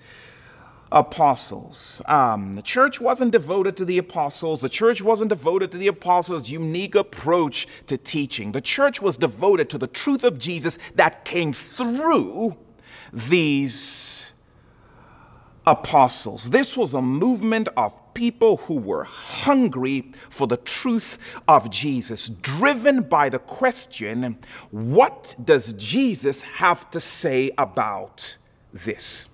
apostles. 0.91 2.01
Um, 2.07 2.55
the 2.55 2.61
church 2.63 2.99
wasn't 2.99 3.31
devoted 3.31 3.77
to 3.77 3.85
the 3.85 3.99
apostles. 3.99 4.61
The 4.61 4.69
church 4.69 5.01
wasn't 5.01 5.29
devoted 5.29 5.71
to 5.71 5.77
the 5.77 5.87
apostles' 5.87 6.49
unique 6.49 6.95
approach 6.95 7.67
to 7.85 7.97
teaching. 7.97 8.51
The 8.51 8.61
church 8.61 9.01
was 9.01 9.17
devoted 9.17 9.69
to 9.69 9.77
the 9.77 9.87
truth 9.87 10.23
of 10.23 10.39
Jesus 10.39 10.79
that 10.95 11.25
came 11.25 11.53
through 11.53 12.57
these 13.13 14.31
apostles. 15.69 16.49
This 16.49 16.75
was 16.75 16.93
a 16.93 17.01
movement 17.01 17.69
of 17.77 17.93
people 18.15 18.57
who 18.57 18.73
were 18.73 19.03
hungry 19.03 20.11
for 20.29 20.47
the 20.47 20.57
truth 20.57 21.17
of 21.47 21.69
Jesus, 21.69 22.27
driven 22.27 23.03
by 23.03 23.29
the 23.29 23.39
question 23.39 24.37
what 24.71 25.35
does 25.43 25.73
Jesus 25.73 26.41
have 26.41 26.89
to 26.91 26.99
say 26.99 27.51
about 27.57 28.37
this? 28.73 29.29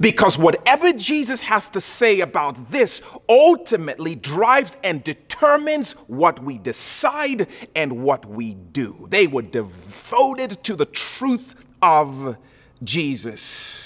Because 0.00 0.38
whatever 0.38 0.92
Jesus 0.92 1.42
has 1.42 1.68
to 1.70 1.80
say 1.80 2.20
about 2.20 2.70
this 2.70 3.02
ultimately 3.28 4.14
drives 4.14 4.76
and 4.84 5.02
determines 5.04 5.92
what 6.06 6.42
we 6.42 6.58
decide 6.58 7.48
and 7.74 8.02
what 8.02 8.24
we 8.24 8.54
do. 8.54 9.08
They 9.10 9.26
were 9.26 9.42
devoted 9.42 10.62
to 10.62 10.76
the 10.76 10.86
truth 10.86 11.56
of 11.82 12.36
Jesus 12.84 13.83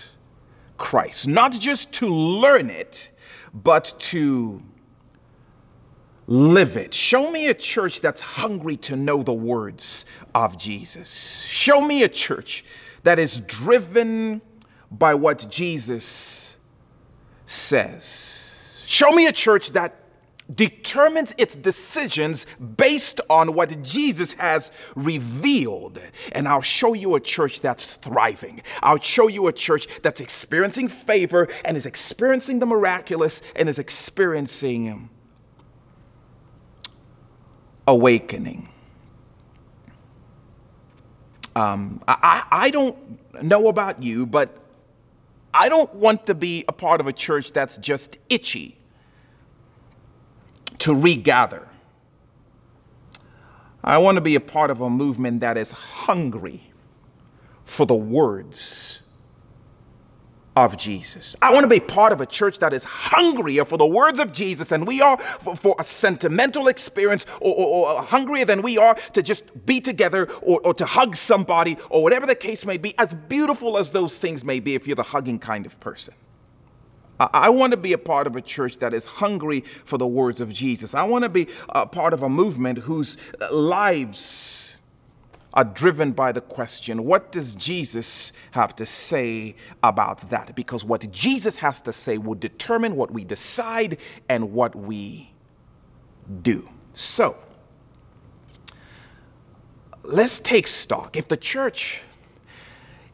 Christ, 0.79 1.29
not 1.29 1.53
just 1.53 1.93
to 1.95 2.09
learn 2.09 2.71
it, 2.71 3.11
but 3.53 3.95
to 3.99 4.63
live 6.27 6.77
it. 6.77 6.95
Show 6.95 7.31
me 7.31 7.49
a 7.49 7.55
church 7.55 8.01
that's 8.01 8.21
hungry 8.21 8.77
to 8.79 8.97
know 8.97 9.23
the 9.23 9.33
words 9.33 10.05
of 10.35 10.57
Jesus. 10.59 11.43
Show 11.49 11.81
me 11.81 12.03
a 12.03 12.09
church 12.09 12.65
that 13.03 13.19
is 13.19 13.41
driven 13.41 14.41
by 14.91 15.15
what 15.15 15.51
Jesus 15.51 16.57
says. 17.47 18.81
Show 18.87 19.11
me 19.11 19.27
a 19.27 19.33
church 19.33 19.73
that 19.73 19.98
determines 20.55 21.35
its 21.37 21.55
decisions 21.55 22.47
based 22.77 23.21
on 23.29 23.55
what 23.55 23.83
Jesus 23.83 24.33
has 24.35 24.71
revealed. 24.97 26.01
And 26.33 26.49
I'll 26.49 26.63
show 26.63 26.95
you 26.95 27.15
a 27.15 27.21
church 27.21 27.61
that's 27.61 27.85
thriving. 27.97 28.63
I'll 28.83 29.01
show 29.01 29.29
you 29.29 29.47
a 29.47 29.53
church 29.53 29.87
that's 30.03 30.21
experiencing 30.21 30.89
favor 30.89 31.49
and 31.65 31.77
is 31.77 31.87
experiencing 31.87 32.61
the 32.61 32.67
miraculous 32.67 33.43
and 33.55 33.69
is 33.69 33.79
experiencing 33.79 35.11
awakening. 37.87 38.69
Um, 41.57 42.03
I, 42.07 42.45
I 42.51 42.71
don't 42.71 43.43
know 43.43 43.69
about 43.69 44.03
you, 44.03 44.27
but 44.27 44.57
I 45.53 45.69
don't 45.69 45.93
want 45.95 46.27
to 46.27 46.35
be 46.35 46.65
a 46.69 46.73
part 46.73 47.01
of 47.01 47.07
a 47.07 47.13
church 47.13 47.53
that's 47.53 47.79
just 47.79 48.19
itchy 48.29 48.78
to 50.79 50.95
regather. 50.95 51.69
I 53.83 53.99
want 53.99 54.17
to 54.17 54.21
be 54.21 54.35
a 54.35 54.41
part 54.41 54.71
of 54.71 54.81
a 54.81 54.91
movement 54.91 55.41
that 55.41 55.57
is 55.57 55.71
hungry 55.71 56.63
for 57.65 57.87
the 57.87 57.95
words 57.95 59.01
of 60.57 60.77
Jesus. 60.77 61.37
I 61.41 61.53
want 61.53 61.65
to 61.65 61.69
be 61.69 61.79
part 61.79 62.13
of 62.13 62.21
a 62.21 62.27
church 62.27 62.59
that 62.59 62.73
is 62.73 62.85
hungrier 62.85 63.65
for 63.65 63.79
the 63.79 63.87
words 63.87 64.19
of 64.19 64.33
Jesus 64.33 64.69
than 64.69 64.85
we 64.85 65.01
are 65.01 65.17
for, 65.19 65.55
for 65.55 65.77
a 65.79 65.85
sentimental 65.85 66.69
experience 66.69 67.25
or, 67.41 67.55
or, 67.55 67.67
or, 67.67 67.89
uh, 67.99 68.03
hungrier 68.03 68.45
than 68.45 68.63
we 68.63 68.77
are 68.77 68.95
to 69.13 69.23
just 69.23 69.67
be 69.67 69.81
together 69.81 70.29
or, 70.43 70.61
or 70.65 70.75
to 70.75 70.85
hug 70.85 71.15
somebody 71.15 71.77
or 71.91 72.03
whatever 72.03 72.27
the 72.27 72.35
case 72.35 72.67
may 72.67 72.77
be, 72.77 72.99
as 72.99 73.15
beautiful 73.15 73.79
as 73.79 73.93
those 73.93 74.19
things 74.19 74.45
may 74.45 74.59
be 74.59 74.75
if 74.75 74.87
you're 74.87 74.97
the 74.97 75.03
hugging 75.03 75.39
kind 75.39 75.65
of 75.65 75.79
person. 75.79 76.15
I, 77.21 77.49
want 77.51 77.73
to 77.73 77.77
be 77.77 77.93
a 77.93 77.99
part 77.99 78.27
of 78.27 78.37
a 78.37 78.41
church 78.41 78.79
that 78.79 78.95
is 78.95 79.05
hungry 79.07 79.65
for 79.85 79.99
the 79.99 80.07
words 80.07 80.41
of 80.41 80.53
Jesus. 80.53 80.95
I 80.95 81.05
want 81.05 81.25
to 81.25 81.29
be 81.29 81.49
a 81.71 81.87
part 81.87 82.13
of 82.13 82.23
a 82.23 82.29
movement 82.29 82.79
whose 82.79 83.17
lives 83.51 84.77
are 85.55 85.65
driven 85.65 86.13
by 86.13 86.31
the 86.31 86.41
question 86.41 87.05
what 87.05 87.33
does 87.33 87.55
Jesus 87.55 88.33
have 88.53 88.77
to 88.77 88.87
say 88.87 89.57
about 89.83 90.31
that? 90.31 90.55
Because 90.55 90.85
what 90.85 91.11
Jesus 91.11 91.57
has 91.57 91.81
to 91.83 91.93
say 91.93 92.19
will 92.19 92.37
determine 92.37 92.95
what 92.95 93.11
we 93.11 93.25
decide 93.25 93.99
and 94.29 94.53
what 94.53 94.77
we 94.77 95.33
do. 96.43 96.69
So, 96.93 97.37
let's 100.03 100.39
take 100.39 100.67
stock. 100.67 101.17
If 101.17 101.29
the 101.29 101.37
church 101.37 102.03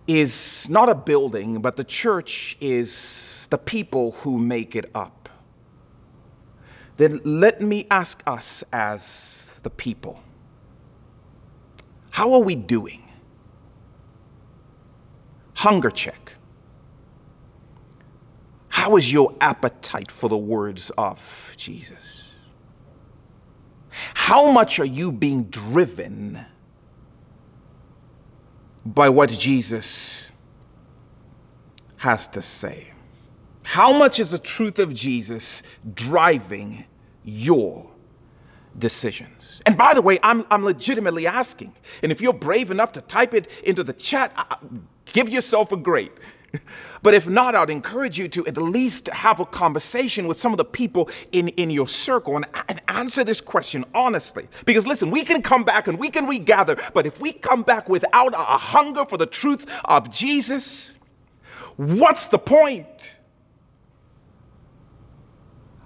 is 0.06 0.68
not 0.68 0.88
a 0.88 0.94
building, 0.94 1.60
but 1.60 1.76
the 1.76 1.84
church 1.84 2.56
is 2.60 3.46
the 3.50 3.58
people 3.58 4.12
who 4.12 4.38
make 4.38 4.76
it 4.76 4.90
up, 4.94 5.28
then 6.96 7.20
let 7.24 7.60
me 7.60 7.86
ask 7.90 8.22
us 8.26 8.62
as 8.72 9.60
the 9.62 9.70
people 9.70 10.20
how 12.10 12.32
are 12.34 12.42
we 12.42 12.54
doing? 12.54 13.02
Hunger 15.54 15.90
check. 15.90 16.34
How 18.68 18.96
is 18.96 19.12
your 19.12 19.34
appetite 19.40 20.12
for 20.12 20.28
the 20.28 20.38
words 20.38 20.90
of 20.96 21.52
Jesus? 21.56 22.32
How 24.14 24.52
much 24.52 24.78
are 24.78 24.84
you 24.84 25.10
being 25.10 25.44
driven 25.44 26.44
by 28.84 29.08
what 29.08 29.30
Jesus 29.30 30.30
has 31.96 32.28
to 32.28 32.42
say? 32.42 32.88
How 33.62 33.96
much 33.96 34.20
is 34.20 34.30
the 34.30 34.38
truth 34.38 34.78
of 34.78 34.92
Jesus 34.92 35.62
driving 35.94 36.84
your 37.24 37.90
decisions. 38.78 39.62
And 39.66 39.76
by 39.76 39.94
the 39.94 40.02
way, 40.02 40.18
I'm, 40.22 40.46
I'm 40.50 40.64
legitimately 40.64 41.26
asking. 41.26 41.74
And 42.02 42.12
if 42.12 42.20
you're 42.20 42.32
brave 42.32 42.70
enough 42.70 42.92
to 42.92 43.00
type 43.00 43.34
it 43.34 43.48
into 43.64 43.84
the 43.84 43.92
chat, 43.92 44.32
I, 44.36 44.56
give 45.12 45.28
yourself 45.28 45.72
a 45.72 45.76
grade. 45.76 46.12
But 47.02 47.12
if 47.12 47.28
not, 47.28 47.54
I'd 47.54 47.68
encourage 47.68 48.18
you 48.18 48.28
to 48.28 48.46
at 48.46 48.56
least 48.56 49.08
have 49.08 49.38
a 49.38 49.44
conversation 49.44 50.26
with 50.26 50.38
some 50.38 50.52
of 50.52 50.56
the 50.56 50.64
people 50.64 51.10
in, 51.32 51.48
in 51.48 51.68
your 51.68 51.86
circle 51.86 52.36
and, 52.36 52.46
and 52.66 52.80
answer 52.88 53.24
this 53.24 53.42
question 53.42 53.84
honestly. 53.94 54.48
Because 54.64 54.86
listen, 54.86 55.10
we 55.10 55.22
can 55.22 55.42
come 55.42 55.64
back 55.64 55.86
and 55.86 55.98
we 55.98 56.08
can 56.08 56.26
regather, 56.26 56.76
but 56.94 57.04
if 57.04 57.20
we 57.20 57.32
come 57.32 57.62
back 57.62 57.90
without 57.90 58.32
a 58.32 58.38
hunger 58.38 59.04
for 59.04 59.18
the 59.18 59.26
truth 59.26 59.66
of 59.84 60.10
Jesus, 60.10 60.94
what's 61.76 62.26
the 62.26 62.38
point? 62.38 63.18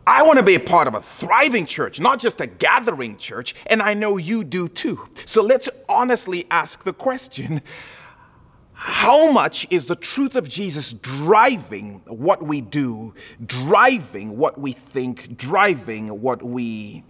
I 0.06 0.22
want 0.22 0.38
to 0.38 0.42
be 0.42 0.54
a 0.54 0.60
part 0.60 0.88
of 0.88 0.94
a 0.94 1.02
thriving 1.02 1.66
church, 1.66 2.00
not 2.00 2.18
just 2.18 2.40
a 2.40 2.46
gathering 2.46 3.18
church, 3.18 3.54
and 3.66 3.82
I 3.82 3.92
know 3.92 4.16
you 4.16 4.42
do 4.44 4.68
too. 4.68 5.06
So 5.26 5.42
let's 5.42 5.68
honestly 5.88 6.46
ask 6.50 6.84
the 6.84 6.94
question 6.94 7.60
how 8.80 9.32
much 9.32 9.66
is 9.70 9.86
the 9.86 9.96
truth 9.96 10.36
of 10.36 10.48
Jesus 10.48 10.92
driving 10.92 12.00
what 12.06 12.44
we 12.44 12.60
do, 12.60 13.12
driving 13.44 14.38
what 14.38 14.56
we 14.56 14.70
think, 14.70 15.36
driving 15.36 16.20
what 16.20 16.44
we 16.44 17.02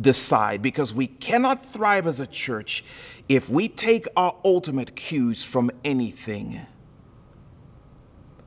decide? 0.00 0.62
Because 0.62 0.94
we 0.94 1.06
cannot 1.06 1.70
thrive 1.70 2.06
as 2.06 2.18
a 2.18 2.26
church 2.26 2.82
if 3.28 3.50
we 3.50 3.68
take 3.68 4.06
our 4.16 4.34
ultimate 4.42 4.96
cues 4.96 5.44
from 5.44 5.70
anything 5.84 6.62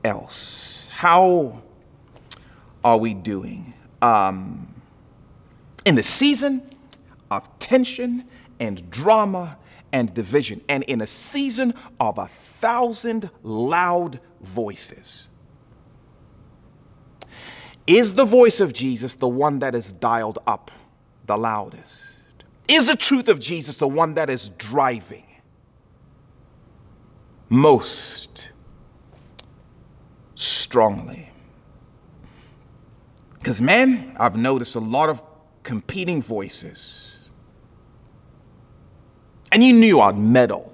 else. 0.02 0.88
How 0.90 1.62
are 2.82 2.98
we 2.98 3.14
doing? 3.14 3.74
Um, 4.02 4.74
in 5.84 5.94
the 5.94 6.02
season 6.02 6.68
of 7.30 7.48
tension 7.60 8.24
and 8.58 8.90
drama 8.90 9.56
and 9.92 10.12
division, 10.12 10.60
and 10.68 10.82
in 10.84 11.00
a 11.00 11.06
season 11.06 11.74
of 12.00 12.18
a 12.18 12.26
thousand 12.26 13.30
loud 13.42 14.20
voices. 14.40 15.28
Is 17.86 18.14
the 18.14 18.24
voice 18.24 18.60
of 18.60 18.72
Jesus 18.72 19.14
the 19.14 19.28
one 19.28 19.60
that 19.60 19.74
is 19.74 19.92
dialed 19.92 20.38
up 20.46 20.70
the 21.26 21.38
loudest? 21.38 22.18
Is 22.68 22.86
the 22.86 22.96
truth 22.96 23.28
of 23.28 23.38
Jesus 23.38 23.76
the 23.76 23.86
one 23.86 24.14
that 24.14 24.28
is 24.28 24.48
driving 24.50 25.24
most 27.48 28.50
strongly? 30.34 31.30
Because, 33.34 33.62
man, 33.62 34.16
I've 34.18 34.36
noticed 34.36 34.74
a 34.74 34.80
lot 34.80 35.08
of 35.08 35.22
competing 35.62 36.20
voices. 36.20 37.15
And 39.52 39.62
you 39.62 39.72
knew 39.72 40.00
I'd 40.00 40.18
meddle. 40.18 40.72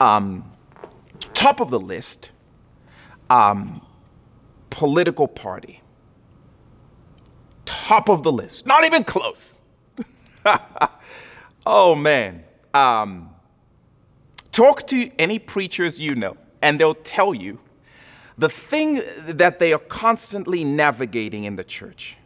Um, 0.00 0.50
top 1.34 1.60
of 1.60 1.70
the 1.70 1.80
list, 1.80 2.30
um, 3.30 3.84
political 4.70 5.28
party. 5.28 5.82
Top 7.64 8.08
of 8.08 8.22
the 8.22 8.32
list. 8.32 8.66
Not 8.66 8.84
even 8.84 9.04
close. 9.04 9.58
oh, 11.66 11.94
man. 11.94 12.44
Um, 12.72 13.30
talk 14.52 14.86
to 14.88 15.10
any 15.18 15.38
preachers 15.38 15.98
you 15.98 16.14
know, 16.14 16.36
and 16.60 16.80
they'll 16.80 16.94
tell 16.94 17.34
you 17.34 17.60
the 18.36 18.48
thing 18.48 19.00
that 19.26 19.58
they 19.58 19.72
are 19.72 19.78
constantly 19.78 20.64
navigating 20.64 21.44
in 21.44 21.56
the 21.56 21.64
church. 21.64 22.16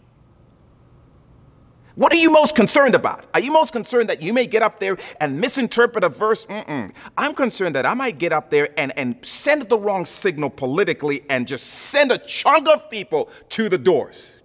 What 1.98 2.12
are 2.12 2.16
you 2.16 2.30
most 2.30 2.54
concerned 2.54 2.94
about? 2.94 3.26
Are 3.34 3.40
you 3.40 3.50
most 3.50 3.72
concerned 3.72 4.08
that 4.08 4.22
you 4.22 4.32
may 4.32 4.46
get 4.46 4.62
up 4.62 4.78
there 4.78 4.98
and 5.20 5.40
misinterpret 5.40 6.04
a 6.04 6.08
verse? 6.08 6.46
Mm-mm. 6.46 6.92
I'm 7.16 7.34
concerned 7.34 7.74
that 7.74 7.84
I 7.86 7.94
might 7.94 8.18
get 8.18 8.32
up 8.32 8.50
there 8.50 8.68
and, 8.78 8.96
and 8.96 9.16
send 9.22 9.68
the 9.68 9.76
wrong 9.76 10.06
signal 10.06 10.48
politically 10.50 11.24
and 11.28 11.44
just 11.44 11.66
send 11.66 12.12
a 12.12 12.18
chunk 12.18 12.68
of 12.68 12.88
people 12.88 13.28
to 13.48 13.68
the 13.68 13.78
doors. 13.78 14.38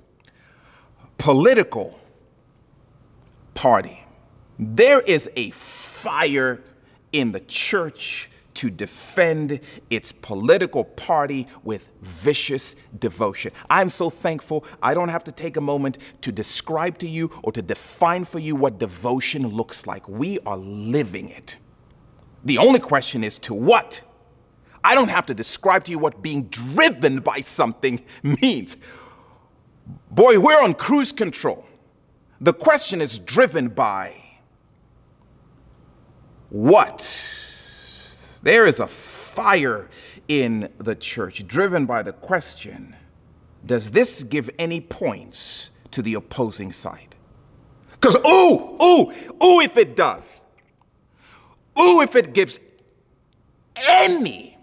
Political 1.20 2.00
party. 3.54 4.04
There 4.58 5.02
is 5.02 5.30
a 5.36 5.52
fire 5.52 6.60
in 7.12 7.34
the 7.34 7.40
church 7.42 8.32
to 8.56 8.70
defend 8.70 9.60
its 9.90 10.12
political 10.12 10.84
party 10.84 11.48
with 11.64 11.90
vicious 12.02 12.76
devotion. 13.00 13.52
I'm 13.70 13.90
so 13.90 14.10
thankful 14.10 14.66
I 14.82 14.94
don't 14.94 15.10
have 15.10 15.24
to 15.26 15.32
take 15.32 15.58
a 15.58 15.62
moment 15.62 15.98
to 16.22 16.32
describe 16.32 16.98
to 17.00 17.08
you 17.08 17.32
or 17.44 17.52
to 17.52 17.62
define 17.62 18.26
for 18.26 18.40
you 18.40 18.56
what 18.56 18.80
devotion 18.80 19.48
looks 19.48 19.88
like. 19.88 20.08
We 20.08 20.40
are 20.46 20.58
living 20.58 21.30
it. 21.30 21.58
The 22.44 22.58
only 22.58 22.80
question 22.80 23.24
is 23.24 23.40
to 23.40 23.54
what? 23.54 24.02
I 24.84 24.96
don't 24.96 25.10
have 25.10 25.26
to 25.28 25.34
describe 25.34 25.86
to 25.86 25.92
you 25.92 26.00
what 26.00 26.22
being 26.22 26.44
driven 26.44 27.22
by 27.22 27.40
something 27.40 28.04
means. 28.24 28.76
Boy, 30.12 30.40
we're 30.40 30.62
on 30.62 30.74
cruise 30.74 31.12
control. 31.12 31.66
The 32.42 32.54
question 32.54 33.02
is 33.02 33.18
driven 33.18 33.70
by 33.70 34.16
what? 36.50 37.22
There 38.44 38.66
is 38.68 38.80
a 38.80 38.88
fire 38.88 39.90
in 40.28 40.72
the 40.78 40.96
church 40.96 41.48
driven 41.48 41.86
by 41.86 42.04
the 42.04 42.14
question 42.14 42.96
Does 43.66 43.92
this 43.92 44.24
give 44.24 44.50
any 44.60 44.80
points 44.80 45.72
to 45.94 46.02
the 46.02 46.16
opposing 46.16 46.74
side. 46.74 47.16
Because, 47.92 48.16
ooh, 48.28 48.78
ooh, 48.82 49.14
ooh, 49.44 49.62
if 49.62 49.78
it 49.78 49.96
does. 49.96 50.38
Ooh, 51.80 52.02
if 52.02 52.16
it 52.16 52.34
gives 52.34 52.60
any, 53.76 54.58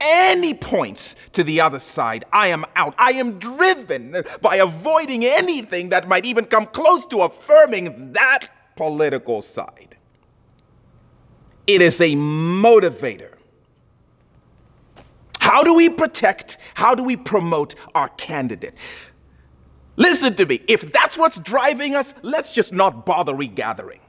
any 0.00 0.52
points 0.54 1.16
to 1.32 1.44
the 1.44 1.60
other 1.60 1.78
side, 1.78 2.24
I 2.32 2.48
am 2.48 2.64
out. 2.76 2.94
I 2.98 3.12
am 3.12 3.38
driven 3.38 4.24
by 4.40 4.56
avoiding 4.56 5.24
anything 5.24 5.90
that 5.90 6.08
might 6.08 6.24
even 6.24 6.46
come 6.46 6.66
close 6.66 7.06
to 7.06 7.20
affirming 7.20 8.12
that 8.14 8.48
political 8.74 9.40
side. 9.42 9.91
It 11.66 11.80
is 11.80 12.00
a 12.00 12.14
motivator. 12.14 13.34
How 15.38 15.62
do 15.62 15.74
we 15.74 15.88
protect? 15.88 16.56
How 16.74 16.94
do 16.94 17.02
we 17.02 17.16
promote 17.16 17.74
our 17.94 18.08
candidate? 18.08 18.74
Listen 19.96 20.34
to 20.36 20.46
me. 20.46 20.62
If 20.68 20.92
that's 20.92 21.18
what's 21.18 21.38
driving 21.38 21.94
us, 21.94 22.14
let's 22.22 22.54
just 22.54 22.72
not 22.72 23.04
bother 23.04 23.34
regathering. 23.34 24.00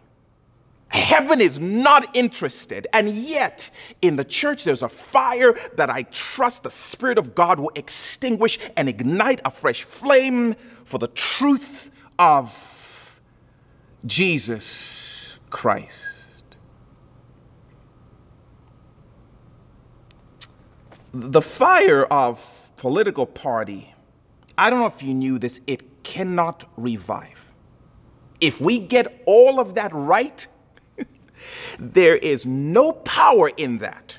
Heaven 0.87 1.41
is 1.41 1.59
not 1.59 2.15
interested. 2.15 2.85
And 2.93 3.09
yet, 3.09 3.71
in 4.01 4.15
the 4.15 4.23
church, 4.23 4.63
there's 4.63 4.83
a 4.83 4.89
fire 4.89 5.55
that 5.75 5.89
I 5.89 6.03
trust 6.03 6.63
the 6.63 6.69
Spirit 6.69 7.17
of 7.17 7.33
God 7.33 7.59
will 7.59 7.71
extinguish 7.73 8.59
and 8.77 8.87
ignite 8.87 9.41
a 9.43 9.49
fresh 9.49 9.83
flame 9.83 10.53
for 10.85 10.99
the 10.99 11.07
truth 11.07 11.89
of 12.19 13.19
Jesus 14.05 15.37
Christ. 15.49 16.22
The 21.13 21.41
fire 21.41 22.05
of 22.05 22.71
political 22.75 23.27
party, 23.27 23.93
I 24.57 24.69
don't 24.69 24.79
know 24.79 24.87
if 24.87 25.03
you 25.03 25.13
knew 25.13 25.37
this, 25.37 25.61
it 25.67 26.03
cannot 26.03 26.65
revive. 26.75 27.53
If 28.41 28.59
we 28.59 28.79
get 28.79 29.21
all 29.27 29.59
of 29.59 29.75
that 29.75 29.93
right, 29.93 30.45
there 31.79 32.15
is 32.15 32.45
no 32.45 32.91
power 32.91 33.51
in 33.55 33.77
that 33.77 34.17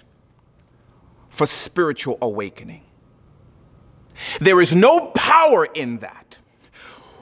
for 1.28 1.46
spiritual 1.46 2.16
awakening. 2.22 2.83
There 4.40 4.61
is 4.61 4.74
no 4.74 5.11
power 5.16 5.64
in 5.64 5.98
that 5.98 6.38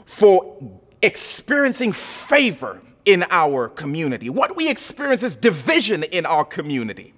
for 0.04 0.80
experiencing 1.00 1.92
favor 1.92 2.82
in 3.06 3.24
our 3.30 3.68
community. 3.68 4.28
What 4.28 4.54
we 4.54 4.68
experience 4.68 5.22
is 5.22 5.34
division 5.34 6.02
in 6.02 6.26
our 6.26 6.44
community. 6.44 7.14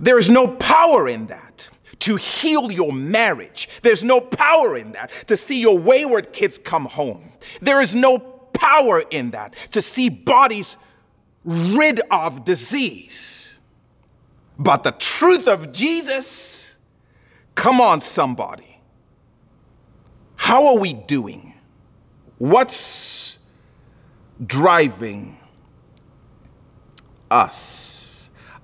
There 0.00 0.18
is 0.18 0.30
no 0.30 0.48
power 0.48 1.08
in 1.08 1.26
that 1.26 1.68
to 2.00 2.16
heal 2.16 2.70
your 2.70 2.92
marriage. 2.92 3.68
There's 3.82 4.04
no 4.04 4.20
power 4.20 4.76
in 4.76 4.92
that 4.92 5.10
to 5.26 5.36
see 5.36 5.60
your 5.60 5.78
wayward 5.78 6.32
kids 6.32 6.58
come 6.58 6.84
home. 6.84 7.32
There 7.60 7.80
is 7.80 7.94
no 7.94 8.18
power 8.18 9.02
in 9.10 9.30
that 9.32 9.54
to 9.72 9.82
see 9.82 10.08
bodies 10.08 10.76
rid 11.44 12.00
of 12.10 12.44
disease. 12.44 13.54
But 14.58 14.84
the 14.84 14.92
truth 14.92 15.48
of 15.48 15.72
Jesus, 15.72 16.76
come 17.54 17.80
on, 17.80 18.00
somebody. 18.00 18.80
How 20.36 20.74
are 20.74 20.78
we 20.78 20.92
doing? 20.92 21.54
What's 22.38 23.38
driving 24.44 25.38
us? 27.30 27.95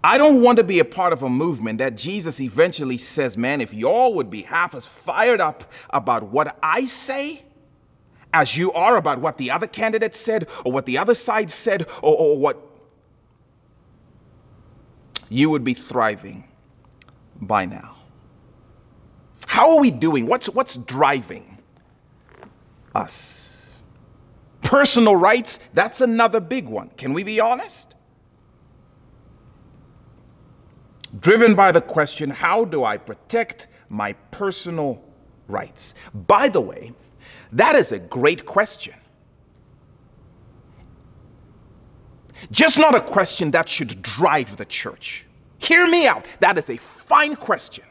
I 0.05 0.19
don't 0.19 0.43
want 0.43 0.57
to 0.57 0.65
be 0.65 0.81
a 0.81 0.85
part 0.85 1.13
of 1.13 1.23
a 1.23 1.29
movement 1.29 1.79
that 1.79 1.97
Jesus 1.97 2.41
eventually 2.41 2.99
says, 2.99 3.37
man, 3.37 3.61
if 3.61 3.73
y'all 3.73 4.15
would 4.15 4.31
be 4.31 4.43
half 4.43 4.75
as 4.75 4.85
fired 4.85 5.41
up 5.41 5.71
about 5.91 6.25
what 6.25 6.59
I 6.63 6.87
say 6.87 7.45
as 8.35 8.57
you 8.57 8.73
are 8.73 8.97
about 8.97 9.21
what 9.21 9.37
the 9.39 9.51
other 9.51 9.67
candidate 9.67 10.15
said 10.15 10.49
or 10.65 10.73
what 10.73 10.87
the 10.87 10.99
other 10.99 11.15
side 11.15 11.51
said 11.51 11.87
or, 12.03 12.17
or 12.17 12.39
what 12.39 12.61
you 15.29 15.51
would 15.51 15.63
be 15.65 15.75
thriving 15.75 16.45
by 17.41 17.65
now. 17.65 17.97
How 19.47 19.77
are 19.77 19.81
we 19.81 19.91
doing? 19.91 20.27
What's, 20.27 20.49
what's 20.49 20.77
driving 20.77 21.59
us? 22.95 23.79
Personal 24.63 25.15
rights, 25.15 25.59
that's 25.75 26.01
another 26.01 26.41
big 26.41 26.67
one. 26.67 26.91
Can 26.97 27.13
we 27.13 27.23
be 27.23 27.39
honest? 27.39 27.95
Driven 31.19 31.55
by 31.55 31.73
the 31.73 31.81
question, 31.81 32.31
how 32.31 32.65
do 32.65 32.85
I 32.85 32.97
protect 32.97 33.67
my 33.89 34.15
personal 34.31 35.03
rights? 35.47 35.95
By 36.15 36.49
the 36.49 36.61
way, 36.61 36.93
that 37.53 37.75
is 37.75 37.93
a 37.93 37.99
great 37.99 38.47
question. 38.47 38.95
Just 42.51 42.79
not 42.79 42.95
a 42.95 43.01
question 43.01 43.51
that 43.53 43.69
should 43.69 44.03
drive 44.03 44.57
the 44.57 44.65
church. 44.65 45.27
Hear 45.59 45.87
me 45.87 46.07
out. 46.07 46.27
That 46.41 46.59
is 46.59 46.71
a 46.71 46.77
fine 46.77 47.37
question, 47.37 47.85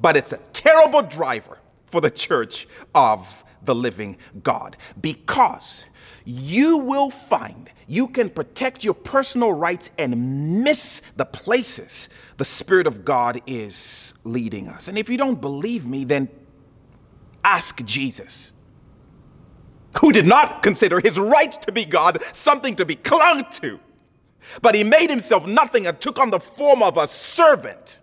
but 0.00 0.16
it's 0.16 0.32
a 0.32 0.38
terrible 0.52 1.02
driver 1.02 1.58
for 1.86 2.00
the 2.00 2.10
church 2.10 2.68
of 2.94 3.44
the 3.64 3.74
living 3.74 4.16
God 4.42 4.76
because 5.00 5.84
you 6.24 6.78
will 6.78 7.10
find 7.10 7.70
you 7.86 8.08
can 8.08 8.30
protect 8.30 8.84
your 8.84 8.94
personal 8.94 9.52
rights 9.52 9.90
and 9.98 10.62
miss 10.64 11.02
the 11.16 11.24
places 11.24 12.08
the 12.38 12.44
Spirit 12.44 12.86
of 12.86 13.04
God 13.04 13.42
is 13.46 14.14
leading 14.24 14.68
us. 14.68 14.88
And 14.88 14.96
if 14.96 15.10
you 15.10 15.18
don't 15.18 15.40
believe 15.40 15.84
me, 15.84 16.04
then 16.04 16.28
ask 17.44 17.84
Jesus 17.84 18.52
who 20.00 20.10
did 20.10 20.26
not 20.26 20.62
consider 20.62 21.00
his 21.00 21.18
right 21.18 21.52
to 21.52 21.72
be 21.72 21.84
God 21.84 22.22
something 22.32 22.76
to 22.76 22.84
be 22.84 22.94
clung 22.94 23.44
to, 23.50 23.78
but 24.62 24.74
he 24.74 24.84
made 24.84 25.10
himself 25.10 25.46
nothing 25.46 25.86
and 25.86 26.00
took 26.00 26.18
on 26.18 26.30
the 26.30 26.40
form 26.40 26.82
of 26.82 26.96
a 26.96 27.06
servant. 27.06 27.98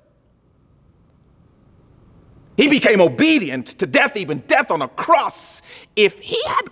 He 2.57 2.67
became 2.67 3.01
obedient 3.01 3.67
to 3.67 3.87
death, 3.87 4.17
even 4.17 4.39
death 4.39 4.69
on 4.69 4.81
a 4.81 4.87
cross. 4.87 5.61
If 5.95 6.19
he 6.19 6.39
had 6.45 6.65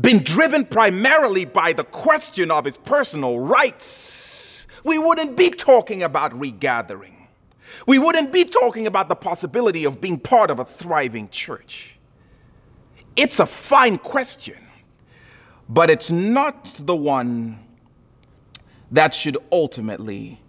been 0.00 0.22
driven 0.22 0.64
primarily 0.64 1.44
by 1.44 1.72
the 1.72 1.84
question 1.84 2.50
of 2.50 2.64
his 2.64 2.76
personal 2.76 3.38
rights, 3.38 4.66
we 4.84 4.98
wouldn't 4.98 5.36
be 5.36 5.50
talking 5.50 6.02
about 6.02 6.38
regathering. 6.38 7.28
We 7.86 7.98
wouldn't 7.98 8.32
be 8.32 8.44
talking 8.44 8.86
about 8.86 9.08
the 9.08 9.16
possibility 9.16 9.84
of 9.84 10.00
being 10.00 10.18
part 10.18 10.50
of 10.50 10.58
a 10.58 10.64
thriving 10.64 11.28
church. 11.28 11.98
It's 13.16 13.40
a 13.40 13.46
fine 13.46 13.98
question, 13.98 14.58
but 15.68 15.90
it's 15.90 16.10
not 16.10 16.64
the 16.78 16.96
one 16.96 17.58
that 18.90 19.14
should 19.14 19.38
ultimately 19.52 20.40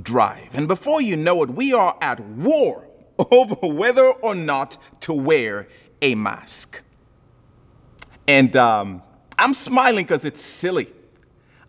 drive. 0.00 0.54
And 0.54 0.68
before 0.68 1.00
you 1.00 1.16
know 1.16 1.42
it, 1.42 1.50
we 1.50 1.72
are 1.72 1.96
at 2.00 2.20
war 2.20 2.86
over 3.30 3.54
whether 3.66 4.06
or 4.06 4.34
not 4.34 4.76
to 5.00 5.12
wear 5.12 5.68
a 6.00 6.14
mask. 6.14 6.82
And 8.28 8.54
um, 8.56 9.02
I'm 9.38 9.54
smiling 9.54 10.04
because 10.04 10.26
it's 10.26 10.42
silly. 10.42 10.92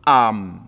Um, 0.05 0.67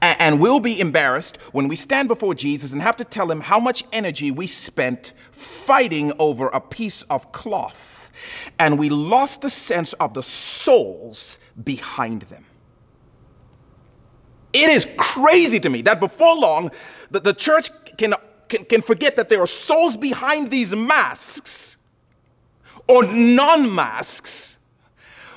and 0.00 0.38
we'll 0.38 0.60
be 0.60 0.78
embarrassed 0.78 1.38
when 1.50 1.66
we 1.66 1.74
stand 1.74 2.06
before 2.06 2.32
Jesus 2.32 2.72
and 2.72 2.80
have 2.80 2.96
to 2.98 3.04
tell 3.04 3.28
him 3.28 3.40
how 3.40 3.58
much 3.58 3.82
energy 3.92 4.30
we 4.30 4.46
spent 4.46 5.12
fighting 5.32 6.12
over 6.20 6.46
a 6.48 6.60
piece 6.60 7.02
of 7.02 7.32
cloth. 7.32 8.10
And 8.58 8.78
we 8.78 8.88
lost 8.88 9.42
the 9.42 9.50
sense 9.50 9.94
of 9.94 10.14
the 10.14 10.22
souls 10.22 11.40
behind 11.64 12.22
them. 12.22 12.44
It 14.52 14.70
is 14.70 14.86
crazy 14.96 15.58
to 15.58 15.68
me 15.68 15.82
that 15.82 15.98
before 15.98 16.36
long, 16.36 16.70
the, 17.10 17.18
the 17.18 17.34
church 17.34 17.70
can, 17.98 18.14
can, 18.48 18.64
can 18.64 18.80
forget 18.80 19.16
that 19.16 19.28
there 19.28 19.40
are 19.40 19.46
souls 19.46 19.96
behind 19.96 20.50
these 20.50 20.74
masks 20.74 21.76
or 22.88 23.04
non 23.04 23.74
masks 23.74 24.56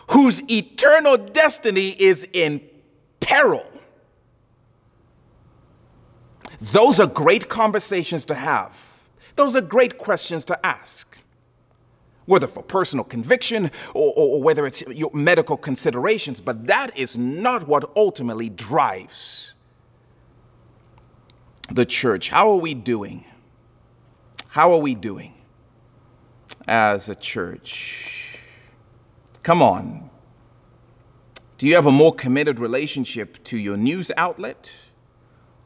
whose 0.10 0.42
eternal 0.50 1.18
destiny 1.18 1.90
is 2.00 2.28
in 2.34 2.62
peril. 3.20 3.66
Those 6.60 7.00
are 7.00 7.08
great 7.08 7.48
conversations 7.48 8.26
to 8.26 8.36
have. 8.36 8.76
Those 9.36 9.56
are 9.56 9.62
great 9.62 9.98
questions 9.98 10.44
to 10.46 10.66
ask. 10.66 11.18
Whether 12.26 12.48
for 12.48 12.62
personal 12.62 13.06
conviction 13.06 13.72
or, 13.94 14.14
or, 14.16 14.36
or 14.36 14.42
whether 14.42 14.66
it's 14.66 14.82
your 14.82 15.10
medical 15.14 15.58
considerations, 15.58 16.42
but 16.42 16.68
that 16.68 16.96
is 16.98 17.16
not 17.18 17.68
what 17.68 17.90
ultimately 17.96 18.50
drives 18.50 19.56
the 21.72 21.86
church. 21.86 22.30
How 22.30 22.52
are 22.52 22.58
we 22.58 22.74
doing? 22.74 23.26
How 24.50 24.72
are 24.74 24.78
we 24.80 24.96
doing 24.96 25.39
as 26.70 27.10
a 27.10 27.16
church? 27.16 28.38
Come 29.44 29.62
on. 29.62 30.10
Do 31.58 31.68
you 31.68 31.76
have 31.76 31.86
a 31.86 31.92
more 31.92 32.16
committed 32.16 32.60
relationship 32.60 33.44
to 33.46 33.58
your 33.58 33.76
news 33.76 34.12
outlet? 34.16 34.72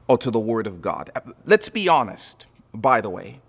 or 0.08 0.18
to 0.18 0.32
the 0.32 0.40
Word 0.40 0.68
of 0.68 0.82
God. 0.82 1.10
Uh, 1.16 1.22
let's 1.46 1.70
be 1.70 1.88
honest, 1.88 2.46
by 2.74 3.02
the 3.02 3.10
way. 3.10 3.40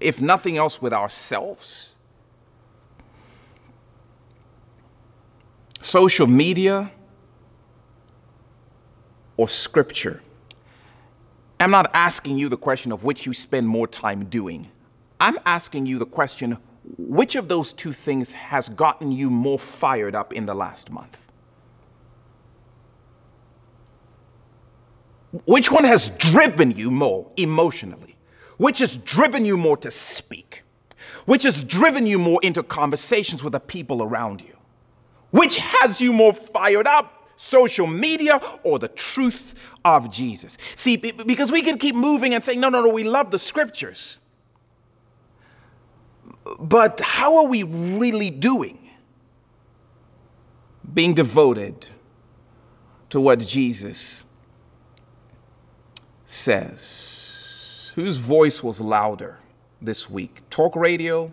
if 0.00 0.20
nothing 0.20 0.56
else, 0.58 0.82
with 0.82 0.92
ourselves. 0.92 1.96
Social 5.80 6.26
media 6.26 6.90
or 9.36 9.48
scripture? 9.48 10.20
I'm 11.60 11.70
not 11.70 11.90
asking 11.94 12.38
you 12.38 12.48
the 12.48 12.56
question 12.56 12.90
of 12.92 13.04
which 13.04 13.24
you 13.24 13.32
spend 13.32 13.68
more 13.68 13.86
time 13.86 14.24
doing. 14.26 14.68
I'm 15.20 15.36
asking 15.44 15.86
you 15.86 15.98
the 15.98 16.06
question 16.06 16.58
which 16.96 17.36
of 17.36 17.48
those 17.48 17.72
two 17.72 17.92
things 17.92 18.32
has 18.32 18.68
gotten 18.68 19.12
you 19.12 19.30
more 19.30 19.58
fired 19.58 20.14
up 20.14 20.32
in 20.32 20.46
the 20.46 20.54
last 20.54 20.90
month? 20.90 21.30
Which 25.44 25.70
one 25.70 25.84
has 25.84 26.08
driven 26.08 26.72
you 26.72 26.90
more 26.90 27.30
emotionally? 27.36 28.16
Which 28.56 28.78
has 28.78 28.96
driven 28.96 29.44
you 29.44 29.56
more 29.56 29.76
to 29.78 29.90
speak? 29.90 30.62
Which 31.26 31.42
has 31.42 31.62
driven 31.62 32.06
you 32.06 32.18
more 32.18 32.40
into 32.42 32.62
conversations 32.62 33.44
with 33.44 33.52
the 33.52 33.60
people 33.60 34.02
around 34.02 34.40
you? 34.40 34.56
Which 35.30 35.58
has 35.58 36.00
you 36.00 36.12
more 36.12 36.32
fired 36.32 36.86
up? 36.86 37.14
Social 37.36 37.86
media 37.86 38.40
or 38.64 38.78
the 38.78 38.88
truth 38.88 39.54
of 39.84 40.10
Jesus? 40.10 40.56
See, 40.74 40.96
because 40.96 41.52
we 41.52 41.60
can 41.60 41.78
keep 41.78 41.94
moving 41.94 42.34
and 42.34 42.42
saying, 42.42 42.60
no, 42.60 42.68
no, 42.70 42.82
no, 42.82 42.88
we 42.88 43.04
love 43.04 43.30
the 43.30 43.38
scriptures. 43.38 44.18
But 46.58 47.00
how 47.00 47.38
are 47.38 47.46
we 47.46 47.62
really 47.62 48.30
doing? 48.30 48.78
Being 50.92 51.14
devoted 51.14 51.86
to 53.10 53.20
what 53.20 53.40
Jesus 53.40 54.22
says. 56.24 57.92
Whose 57.94 58.16
voice 58.16 58.62
was 58.62 58.80
louder 58.80 59.38
this 59.80 60.08
week? 60.08 60.42
Talk 60.50 60.76
radio 60.76 61.32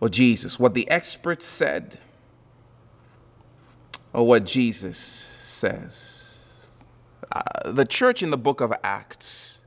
or 0.00 0.08
Jesus? 0.08 0.58
What 0.58 0.74
the 0.74 0.88
experts 0.90 1.46
said 1.46 1.98
or 4.12 4.26
what 4.26 4.44
Jesus 4.44 4.98
says? 4.98 6.66
Uh, 7.30 7.72
the 7.72 7.84
church 7.84 8.22
in 8.22 8.30
the 8.30 8.38
book 8.38 8.60
of 8.60 8.72
Acts 8.82 9.57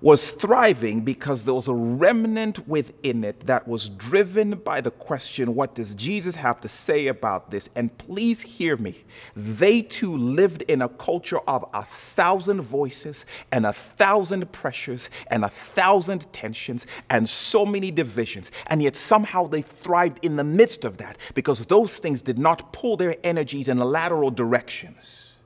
was 0.00 0.30
thriving 0.30 1.00
because 1.00 1.44
there 1.44 1.54
was 1.54 1.66
a 1.66 1.74
remnant 1.74 2.68
within 2.68 3.24
it 3.24 3.40
that 3.46 3.66
was 3.66 3.88
driven 3.88 4.52
by 4.52 4.80
the 4.80 4.90
question, 4.90 5.54
What 5.54 5.74
does 5.74 5.94
Jesus 5.94 6.36
have 6.36 6.60
to 6.60 6.68
say 6.68 7.08
about 7.08 7.50
this? 7.50 7.68
And 7.74 7.96
please 7.98 8.40
hear 8.40 8.76
me. 8.76 9.04
They 9.34 9.82
too 9.82 10.16
lived 10.16 10.62
in 10.62 10.82
a 10.82 10.88
culture 10.88 11.40
of 11.40 11.64
a 11.74 11.84
thousand 11.84 12.60
voices 12.60 13.26
and 13.50 13.66
a 13.66 13.72
thousand 13.72 14.50
pressures 14.52 15.10
and 15.28 15.44
a 15.44 15.48
thousand 15.48 16.32
tensions 16.32 16.86
and 17.10 17.28
so 17.28 17.66
many 17.66 17.90
divisions. 17.90 18.52
And 18.68 18.82
yet 18.82 18.94
somehow 18.94 19.46
they 19.46 19.62
thrived 19.62 20.24
in 20.24 20.36
the 20.36 20.44
midst 20.44 20.84
of 20.84 20.98
that 20.98 21.18
because 21.34 21.66
those 21.66 21.96
things 21.96 22.22
did 22.22 22.38
not 22.38 22.72
pull 22.72 22.96
their 22.96 23.16
energies 23.24 23.68
in 23.68 23.78
lateral 23.78 24.30
directions. 24.30 25.37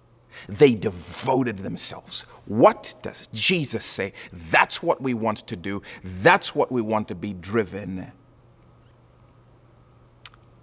They 0.48 0.74
devoted 0.74 1.58
themselves. 1.58 2.22
What 2.46 2.94
does 3.02 3.28
Jesus 3.28 3.84
say? 3.84 4.12
That's 4.32 4.82
what 4.82 5.00
we 5.00 5.14
want 5.14 5.46
to 5.46 5.56
do. 5.56 5.82
That's 6.02 6.54
what 6.54 6.72
we 6.72 6.82
want 6.82 7.08
to 7.08 7.14
be 7.14 7.32
driven 7.34 8.12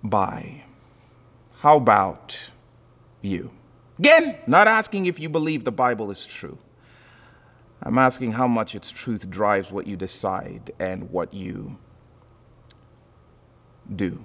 by. 0.03 0.63
How 1.59 1.77
about 1.77 2.51
you? 3.21 3.51
Again, 3.97 4.37
not 4.47 4.67
asking 4.67 5.05
if 5.05 5.19
you 5.19 5.29
believe 5.29 5.65
the 5.65 5.71
Bible 5.71 6.09
is 6.09 6.25
true. 6.25 6.57
I'm 7.81 7.97
asking 7.97 8.33
how 8.33 8.47
much 8.47 8.75
its 8.75 8.91
truth 8.91 9.29
drives 9.29 9.71
what 9.71 9.87
you 9.87 9.95
decide 9.95 10.71
and 10.79 11.09
what 11.11 11.33
you 11.33 11.77
do. 13.93 14.23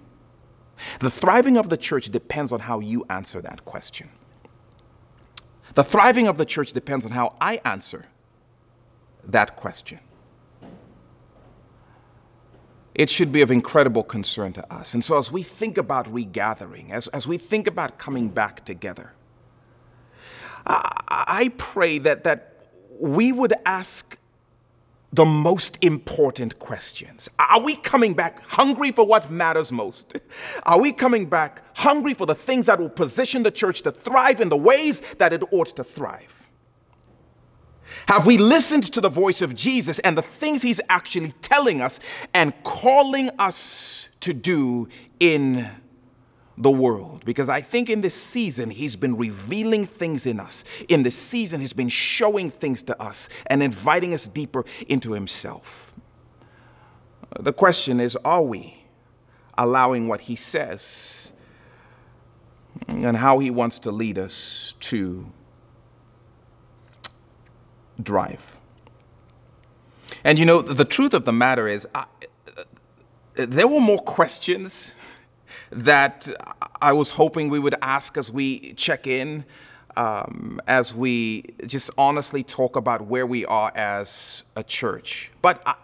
The 1.01 1.11
thriving 1.11 1.57
of 1.57 1.69
the 1.69 1.77
church 1.77 2.07
depends 2.11 2.53
on 2.53 2.61
how 2.61 2.81
you 2.81 3.05
answer 3.09 3.41
that 3.41 3.65
question. 3.65 4.09
The 5.75 5.85
thriving 5.85 6.29
of 6.29 6.39
the 6.39 6.45
church 6.45 6.73
depends 6.73 7.05
on 7.05 7.13
how 7.13 7.37
I 7.41 7.61
answer 7.65 8.07
that 9.27 9.57
question. 9.57 10.01
It 12.95 13.11
should 13.11 13.33
be 13.33 13.43
of 13.43 13.51
incredible 13.51 14.05
concern 14.05 14.53
to 14.53 14.73
us. 14.73 14.95
And 14.95 15.05
so, 15.05 15.19
as 15.19 15.33
we 15.33 15.43
think 15.43 15.77
about 15.77 16.07
regathering, 16.13 16.93
as, 16.93 17.09
as 17.09 17.27
we 17.27 17.39
think 17.39 17.67
about 17.67 17.99
coming 17.99 18.29
back 18.29 18.65
together, 18.65 19.13
I, 20.65 21.25
I 21.27 21.53
pray 21.57 21.99
that, 21.99 22.23
that 22.23 22.69
we 23.01 23.33
would 23.33 23.53
ask 23.67 24.17
the 25.15 25.25
most 25.25 25.79
important 25.81 26.59
questions. 26.59 27.29
Are 27.39 27.63
we 27.63 27.77
coming 27.77 28.15
back 28.15 28.45
hungry 28.49 28.91
for 28.91 29.07
what 29.07 29.31
matters 29.31 29.71
most? 29.71 30.13
Are 30.65 30.81
we 30.81 30.93
coming 30.93 31.27
back 31.27 31.63
hungry 31.77 32.15
for 32.15 32.27
the 32.27 32.35
things 32.35 32.67
that 32.67 32.81
will 32.81 32.89
position 32.89 33.45
the 33.45 33.53
church 33.53 33.83
to 33.83 33.93
thrive 33.93 34.41
in 34.41 34.49
the 34.49 34.57
ways 34.57 35.01
that 35.19 35.33
it 35.33 35.43
ought 35.53 35.77
to 35.77 35.85
thrive? 35.85 36.51
Have 38.09 38.27
we 38.27 38.39
listened 38.39 38.93
to 38.93 39.01
the 39.01 39.09
voice 39.09 39.41
of 39.41 39.55
Jesus 39.55 40.01
and 40.01 40.19
the 40.19 40.23
things 40.23 40.63
he's 40.63 40.81
actually 40.89 41.33
telling 41.43 41.81
us 41.81 42.01
and 42.33 42.53
calling 42.65 43.31
us 43.39 44.09
to 44.21 44.35
do 44.35 44.89
in 45.21 45.69
the 46.57 46.71
world 46.71 47.25
because 47.25 47.49
I 47.49 47.61
think 47.61 47.91
in 47.91 48.01
this 48.01 48.15
season 48.15 48.71
he's 48.71 48.95
been 48.95 49.17
revealing 49.17 49.87
things 49.87 50.27
in 50.27 50.39
us. 50.39 50.65
In 50.89 51.03
this 51.03 51.17
season 51.17 51.61
he's 51.61 51.73
been 51.73 51.89
showing 51.89 52.51
things 52.51 52.83
to 52.85 53.03
us 53.03 53.29
and 53.47 53.63
inviting 53.63 54.15
us 54.15 54.29
deeper 54.29 54.65
into 54.87 55.13
himself. 55.13 55.93
The 57.41 57.53
question 57.53 58.01
is 58.01 58.17
are 58.25 58.43
we 58.43 58.85
allowing 59.59 60.09
what 60.09 60.23
he 60.23 60.37
says 60.37 61.33
and 62.87 63.17
how 63.17 63.39
he 63.39 63.51
wants 63.51 63.79
to 63.81 63.91
lead 63.91 64.19
us 64.19 64.75
to 64.81 65.27
drive? 68.01 68.57
And 70.23 70.39
you 70.39 70.45
know, 70.45 70.63
the 70.63 70.85
truth 70.85 71.15
of 71.15 71.25
the 71.25 71.33
matter 71.33 71.67
is, 71.67 71.89
I, 71.95 72.05
there 73.35 73.67
were 73.67 73.81
more 73.81 73.99
questions 73.99 74.95
that 75.71 76.29
I 76.81 76.93
was 76.93 77.11
hoping 77.11 77.49
we 77.49 77.59
would 77.59 77.77
ask 77.83 78.17
as 78.17 78.31
we 78.31 78.75
check 78.75 79.07
in, 79.07 79.45
um, 79.97 80.61
as 80.67 80.95
we 80.95 81.45
just 81.67 81.91
honestly 81.97 82.43
talk 82.43 82.77
about 82.77 83.07
where 83.07 83.27
we 83.27 83.47
are 83.47 83.73
as 83.75 84.43
a 84.57 84.63
church. 84.63 85.31
But 85.43 85.63
I, 85.67 85.75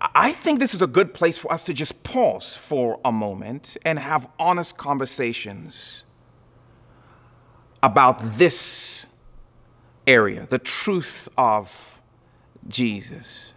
I 0.00 0.32
think 0.32 0.60
this 0.60 0.74
is 0.74 0.82
a 0.82 0.86
good 0.86 1.12
place 1.14 1.38
for 1.38 1.52
us 1.52 1.64
to 1.64 1.74
just 1.74 2.02
pause 2.02 2.56
for 2.56 3.00
a 3.04 3.12
moment 3.12 3.76
and 3.84 3.98
have 3.98 4.28
honest 4.38 4.76
conversations 4.76 6.04
about 7.82 8.18
this 8.38 9.06
area, 10.06 10.46
the 10.48 10.58
truth 10.58 11.28
of 11.36 12.00
Jesus. 12.68 13.52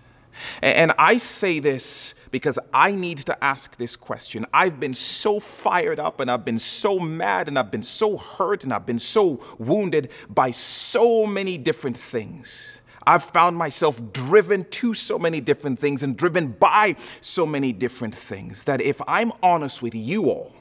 And 0.61 0.91
I 0.97 1.17
say 1.17 1.59
this 1.59 2.15
because 2.31 2.57
I 2.73 2.91
need 2.91 3.19
to 3.19 3.43
ask 3.43 3.77
this 3.77 3.95
question. 3.95 4.45
I've 4.53 4.79
been 4.79 4.93
so 4.93 5.39
fired 5.39 5.99
up 5.99 6.19
and 6.19 6.31
I've 6.31 6.43
been 6.43 6.59
so 6.59 6.99
mad 6.99 7.47
and 7.47 7.59
I've 7.59 7.71
been 7.71 7.83
so 7.83 8.17
hurt 8.17 8.63
and 8.63 8.73
I've 8.73 8.85
been 8.85 8.99
so 8.99 9.39
wounded 9.59 10.09
by 10.29 10.51
so 10.51 11.25
many 11.25 11.57
different 11.57 11.97
things. 11.97 12.81
I've 13.05 13.23
found 13.23 13.57
myself 13.57 14.01
driven 14.13 14.65
to 14.65 14.93
so 14.93 15.19
many 15.19 15.41
different 15.41 15.77
things 15.79 16.03
and 16.03 16.15
driven 16.15 16.47
by 16.47 16.95
so 17.21 17.45
many 17.45 17.73
different 17.73 18.15
things 18.15 18.63
that 18.63 18.81
if 18.81 19.01
I'm 19.07 19.31
honest 19.41 19.81
with 19.81 19.93
you 19.93 20.29
all, 20.29 20.53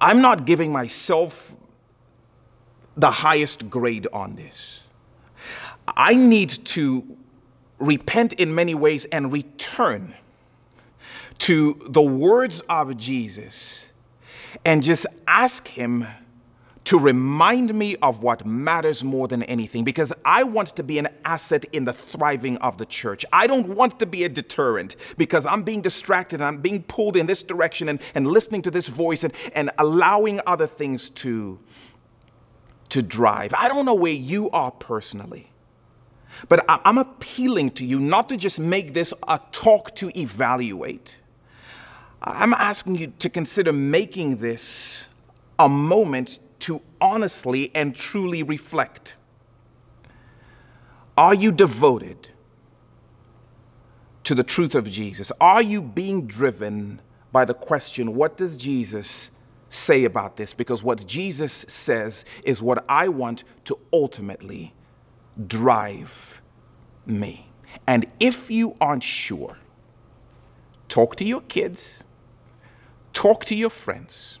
I'm 0.00 0.20
not 0.20 0.46
giving 0.46 0.72
myself 0.72 1.54
the 2.96 3.10
highest 3.10 3.68
grade 3.70 4.06
on 4.12 4.36
this. 4.36 4.81
I 5.96 6.14
need 6.14 6.50
to 6.66 7.16
repent 7.78 8.34
in 8.34 8.54
many 8.54 8.74
ways 8.74 9.04
and 9.06 9.32
return 9.32 10.14
to 11.38 11.76
the 11.88 12.02
words 12.02 12.60
of 12.68 12.96
Jesus 12.96 13.86
and 14.64 14.82
just 14.82 15.06
ask 15.26 15.66
Him 15.68 16.06
to 16.84 16.98
remind 16.98 17.72
me 17.74 17.96
of 17.96 18.22
what 18.22 18.44
matters 18.44 19.04
more 19.04 19.28
than 19.28 19.42
anything 19.44 19.84
because 19.84 20.12
I 20.24 20.42
want 20.42 20.74
to 20.76 20.82
be 20.82 20.98
an 20.98 21.08
asset 21.24 21.64
in 21.72 21.84
the 21.84 21.92
thriving 21.92 22.56
of 22.58 22.76
the 22.76 22.86
church. 22.86 23.24
I 23.32 23.46
don't 23.46 23.68
want 23.68 24.00
to 24.00 24.06
be 24.06 24.24
a 24.24 24.28
deterrent 24.28 24.96
because 25.16 25.46
I'm 25.46 25.62
being 25.62 25.80
distracted 25.80 26.40
and 26.40 26.44
I'm 26.44 26.60
being 26.60 26.82
pulled 26.82 27.16
in 27.16 27.26
this 27.26 27.42
direction 27.42 27.88
and, 27.88 28.00
and 28.14 28.26
listening 28.26 28.62
to 28.62 28.70
this 28.70 28.88
voice 28.88 29.22
and, 29.22 29.32
and 29.54 29.70
allowing 29.78 30.40
other 30.46 30.66
things 30.66 31.08
to, 31.10 31.58
to 32.88 33.00
drive. 33.00 33.54
I 33.54 33.68
don't 33.68 33.86
know 33.86 33.94
where 33.94 34.12
you 34.12 34.50
are 34.50 34.72
personally. 34.72 35.51
But 36.48 36.64
I'm 36.68 36.98
appealing 36.98 37.70
to 37.72 37.84
you 37.84 38.00
not 38.00 38.28
to 38.30 38.36
just 38.36 38.58
make 38.58 38.94
this 38.94 39.12
a 39.28 39.40
talk 39.52 39.94
to 39.96 40.16
evaluate. 40.18 41.18
I'm 42.22 42.54
asking 42.54 42.96
you 42.96 43.12
to 43.18 43.28
consider 43.28 43.72
making 43.72 44.36
this 44.36 45.08
a 45.58 45.68
moment 45.68 46.38
to 46.60 46.80
honestly 47.00 47.70
and 47.74 47.94
truly 47.94 48.42
reflect. 48.42 49.14
Are 51.16 51.34
you 51.34 51.52
devoted 51.52 52.28
to 54.24 54.34
the 54.34 54.44
truth 54.44 54.74
of 54.74 54.88
Jesus? 54.88 55.32
Are 55.40 55.62
you 55.62 55.82
being 55.82 56.26
driven 56.26 57.00
by 57.32 57.44
the 57.44 57.54
question, 57.54 58.14
what 58.14 58.36
does 58.36 58.56
Jesus 58.56 59.30
say 59.68 60.04
about 60.04 60.36
this? 60.36 60.52
Because 60.54 60.82
what 60.82 61.06
Jesus 61.06 61.52
says 61.68 62.24
is 62.44 62.62
what 62.62 62.84
I 62.88 63.08
want 63.08 63.44
to 63.64 63.78
ultimately 63.92 64.74
drive 65.46 66.40
me. 67.06 67.48
And 67.86 68.06
if 68.20 68.50
you 68.50 68.76
aren't 68.80 69.02
sure, 69.02 69.56
talk 70.88 71.16
to 71.16 71.24
your 71.24 71.40
kids, 71.42 72.04
talk 73.12 73.44
to 73.46 73.54
your 73.54 73.70
friends. 73.70 74.38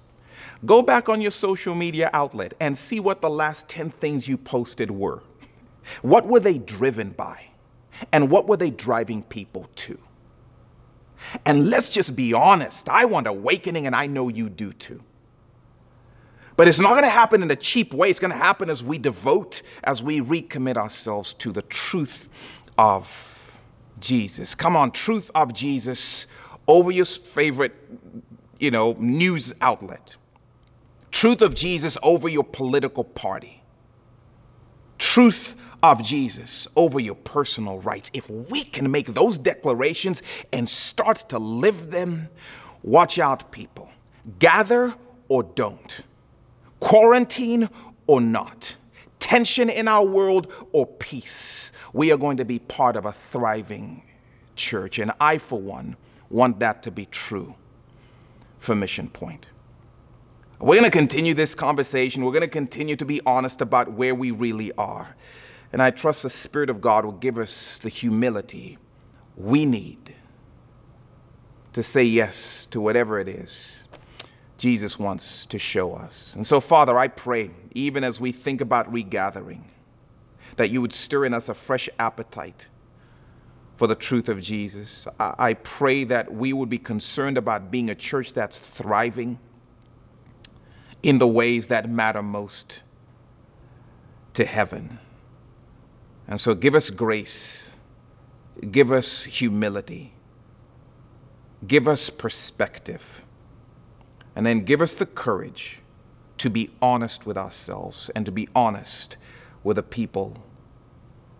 Go 0.64 0.80
back 0.80 1.08
on 1.08 1.20
your 1.20 1.32
social 1.32 1.74
media 1.74 2.08
outlet 2.12 2.54
and 2.60 2.76
see 2.76 3.00
what 3.00 3.20
the 3.20 3.30
last 3.30 3.68
10 3.68 3.90
things 3.90 4.28
you 4.28 4.36
posted 4.36 4.90
were. 4.90 5.22
What 6.02 6.26
were 6.26 6.38
they 6.40 6.58
driven 6.58 7.10
by? 7.10 7.48
And 8.12 8.30
what 8.30 8.46
were 8.46 8.56
they 8.56 8.70
driving 8.70 9.22
people 9.24 9.68
to? 9.76 9.98
And 11.44 11.68
let's 11.68 11.88
just 11.88 12.14
be 12.14 12.32
honest. 12.32 12.88
I 12.88 13.04
want 13.04 13.26
awakening, 13.26 13.86
and 13.86 13.94
I 13.94 14.06
know 14.06 14.28
you 14.28 14.48
do 14.48 14.72
too. 14.72 15.02
But 16.56 16.68
it's 16.68 16.80
not 16.80 16.90
going 16.90 17.04
to 17.04 17.10
happen 17.10 17.42
in 17.42 17.50
a 17.50 17.56
cheap 17.56 17.94
way. 17.94 18.10
It's 18.10 18.18
going 18.18 18.30
to 18.30 18.36
happen 18.36 18.68
as 18.68 18.82
we 18.82 18.98
devote, 18.98 19.62
as 19.84 20.02
we 20.02 20.20
recommit 20.20 20.76
ourselves 20.76 21.32
to 21.34 21.52
the 21.52 21.62
truth 21.62 22.28
of 22.76 23.60
Jesus. 24.00 24.54
Come 24.54 24.76
on, 24.76 24.90
truth 24.90 25.30
of 25.34 25.54
Jesus 25.54 26.26
over 26.66 26.90
your 26.90 27.04
favorite, 27.04 27.74
you 28.58 28.70
know, 28.70 28.94
news 28.98 29.54
outlet. 29.60 30.16
Truth 31.10 31.42
of 31.42 31.54
Jesus 31.54 31.98
over 32.02 32.28
your 32.28 32.44
political 32.44 33.04
party. 33.04 33.62
Truth 34.98 35.56
of 35.82 36.02
Jesus 36.02 36.68
over 36.76 37.00
your 37.00 37.16
personal 37.16 37.80
rights. 37.80 38.10
If 38.14 38.30
we 38.30 38.62
can 38.62 38.90
make 38.90 39.14
those 39.14 39.36
declarations 39.36 40.22
and 40.52 40.68
start 40.68 41.18
to 41.30 41.38
live 41.38 41.90
them, 41.90 42.28
watch 42.82 43.18
out, 43.18 43.50
people. 43.50 43.90
Gather 44.38 44.94
or 45.28 45.42
don't. 45.42 46.02
Quarantine 46.82 47.70
or 48.08 48.20
not. 48.20 48.74
Tension 49.20 49.70
in 49.70 49.86
our 49.86 50.04
world 50.04 50.52
or 50.72 50.84
peace. 50.84 51.70
We 51.92 52.10
are 52.10 52.16
going 52.16 52.38
to 52.38 52.44
be 52.44 52.58
part 52.58 52.96
of 52.96 53.04
a 53.04 53.12
thriving 53.12 54.02
church. 54.56 54.98
And 54.98 55.12
I, 55.20 55.38
for 55.38 55.60
one, 55.60 55.96
want 56.28 56.58
that 56.58 56.82
to 56.82 56.90
be 56.90 57.06
true 57.06 57.54
for 58.58 58.74
Mission 58.74 59.08
Point. 59.08 59.46
We're 60.58 60.74
going 60.80 60.90
to 60.90 60.90
continue 60.90 61.34
this 61.34 61.54
conversation. 61.54 62.24
We're 62.24 62.32
going 62.32 62.40
to 62.42 62.48
continue 62.48 62.96
to 62.96 63.04
be 63.04 63.20
honest 63.24 63.60
about 63.60 63.92
where 63.92 64.16
we 64.16 64.32
really 64.32 64.72
are. 64.72 65.14
And 65.72 65.80
I 65.80 65.92
trust 65.92 66.24
the 66.24 66.30
Spirit 66.30 66.68
of 66.68 66.80
God 66.80 67.04
will 67.04 67.12
give 67.12 67.38
us 67.38 67.78
the 67.78 67.90
humility 67.90 68.76
we 69.36 69.64
need 69.66 70.16
to 71.74 71.82
say 71.84 72.02
yes 72.02 72.66
to 72.66 72.80
whatever 72.80 73.20
it 73.20 73.28
is 73.28 73.81
Jesus 74.62 74.96
wants 74.96 75.44
to 75.46 75.58
show 75.58 75.92
us. 75.92 76.36
And 76.36 76.46
so, 76.46 76.60
Father, 76.60 76.96
I 76.96 77.08
pray, 77.08 77.50
even 77.72 78.04
as 78.04 78.20
we 78.20 78.30
think 78.30 78.60
about 78.60 78.92
regathering, 78.92 79.64
that 80.54 80.70
you 80.70 80.80
would 80.80 80.92
stir 80.92 81.24
in 81.24 81.34
us 81.34 81.48
a 81.48 81.54
fresh 81.54 81.88
appetite 81.98 82.68
for 83.74 83.88
the 83.88 83.96
truth 83.96 84.28
of 84.28 84.40
Jesus. 84.40 85.08
I 85.18 85.54
pray 85.54 86.04
that 86.04 86.32
we 86.32 86.52
would 86.52 86.68
be 86.68 86.78
concerned 86.78 87.38
about 87.38 87.72
being 87.72 87.90
a 87.90 87.96
church 87.96 88.34
that's 88.34 88.56
thriving 88.56 89.40
in 91.02 91.18
the 91.18 91.26
ways 91.26 91.66
that 91.66 91.90
matter 91.90 92.22
most 92.22 92.82
to 94.34 94.44
heaven. 94.44 95.00
And 96.28 96.40
so 96.40 96.54
give 96.54 96.76
us 96.76 96.88
grace, 96.88 97.72
give 98.70 98.92
us 98.92 99.24
humility, 99.24 100.12
give 101.66 101.88
us 101.88 102.10
perspective, 102.10 103.24
and 104.34 104.46
then 104.46 104.64
give 104.64 104.80
us 104.80 104.94
the 104.94 105.06
courage 105.06 105.80
to 106.38 106.50
be 106.50 106.70
honest 106.80 107.26
with 107.26 107.36
ourselves 107.36 108.10
and 108.14 108.26
to 108.26 108.32
be 108.32 108.48
honest 108.54 109.16
with 109.62 109.76
the 109.76 109.82
people 109.82 110.42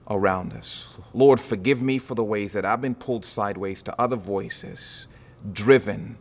around 0.08 0.52
us. 0.52 0.98
Lord, 1.12 1.40
forgive 1.40 1.80
me 1.82 1.98
for 1.98 2.14
the 2.14 2.24
ways 2.24 2.52
that 2.52 2.64
I've 2.64 2.80
been 2.80 2.94
pulled 2.94 3.24
sideways 3.24 3.82
to 3.82 4.00
other 4.00 4.16
voices, 4.16 5.06
driven 5.52 6.18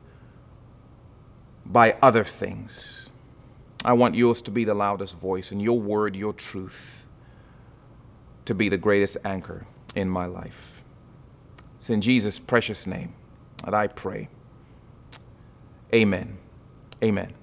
by 1.65 1.95
other 2.01 2.23
things. 2.23 3.09
I 3.83 3.93
want 3.93 4.15
yours 4.15 4.41
to 4.43 4.51
be 4.51 4.63
the 4.63 4.73
loudest 4.73 5.17
voice 5.17 5.51
and 5.51 5.61
your 5.61 5.79
word, 5.79 6.15
your 6.15 6.33
truth 6.33 7.05
to 8.45 8.55
be 8.55 8.69
the 8.69 8.77
greatest 8.77 9.17
anchor 9.23 9.65
in 9.95 10.09
my 10.09 10.25
life. 10.25 10.81
It's 11.77 11.89
in 11.89 12.01
Jesus' 12.01 12.39
precious 12.39 12.85
name 12.85 13.13
that 13.63 13.73
I 13.73 13.87
pray. 13.87 14.29
Amen. 15.93 16.37
Amen. 17.03 17.40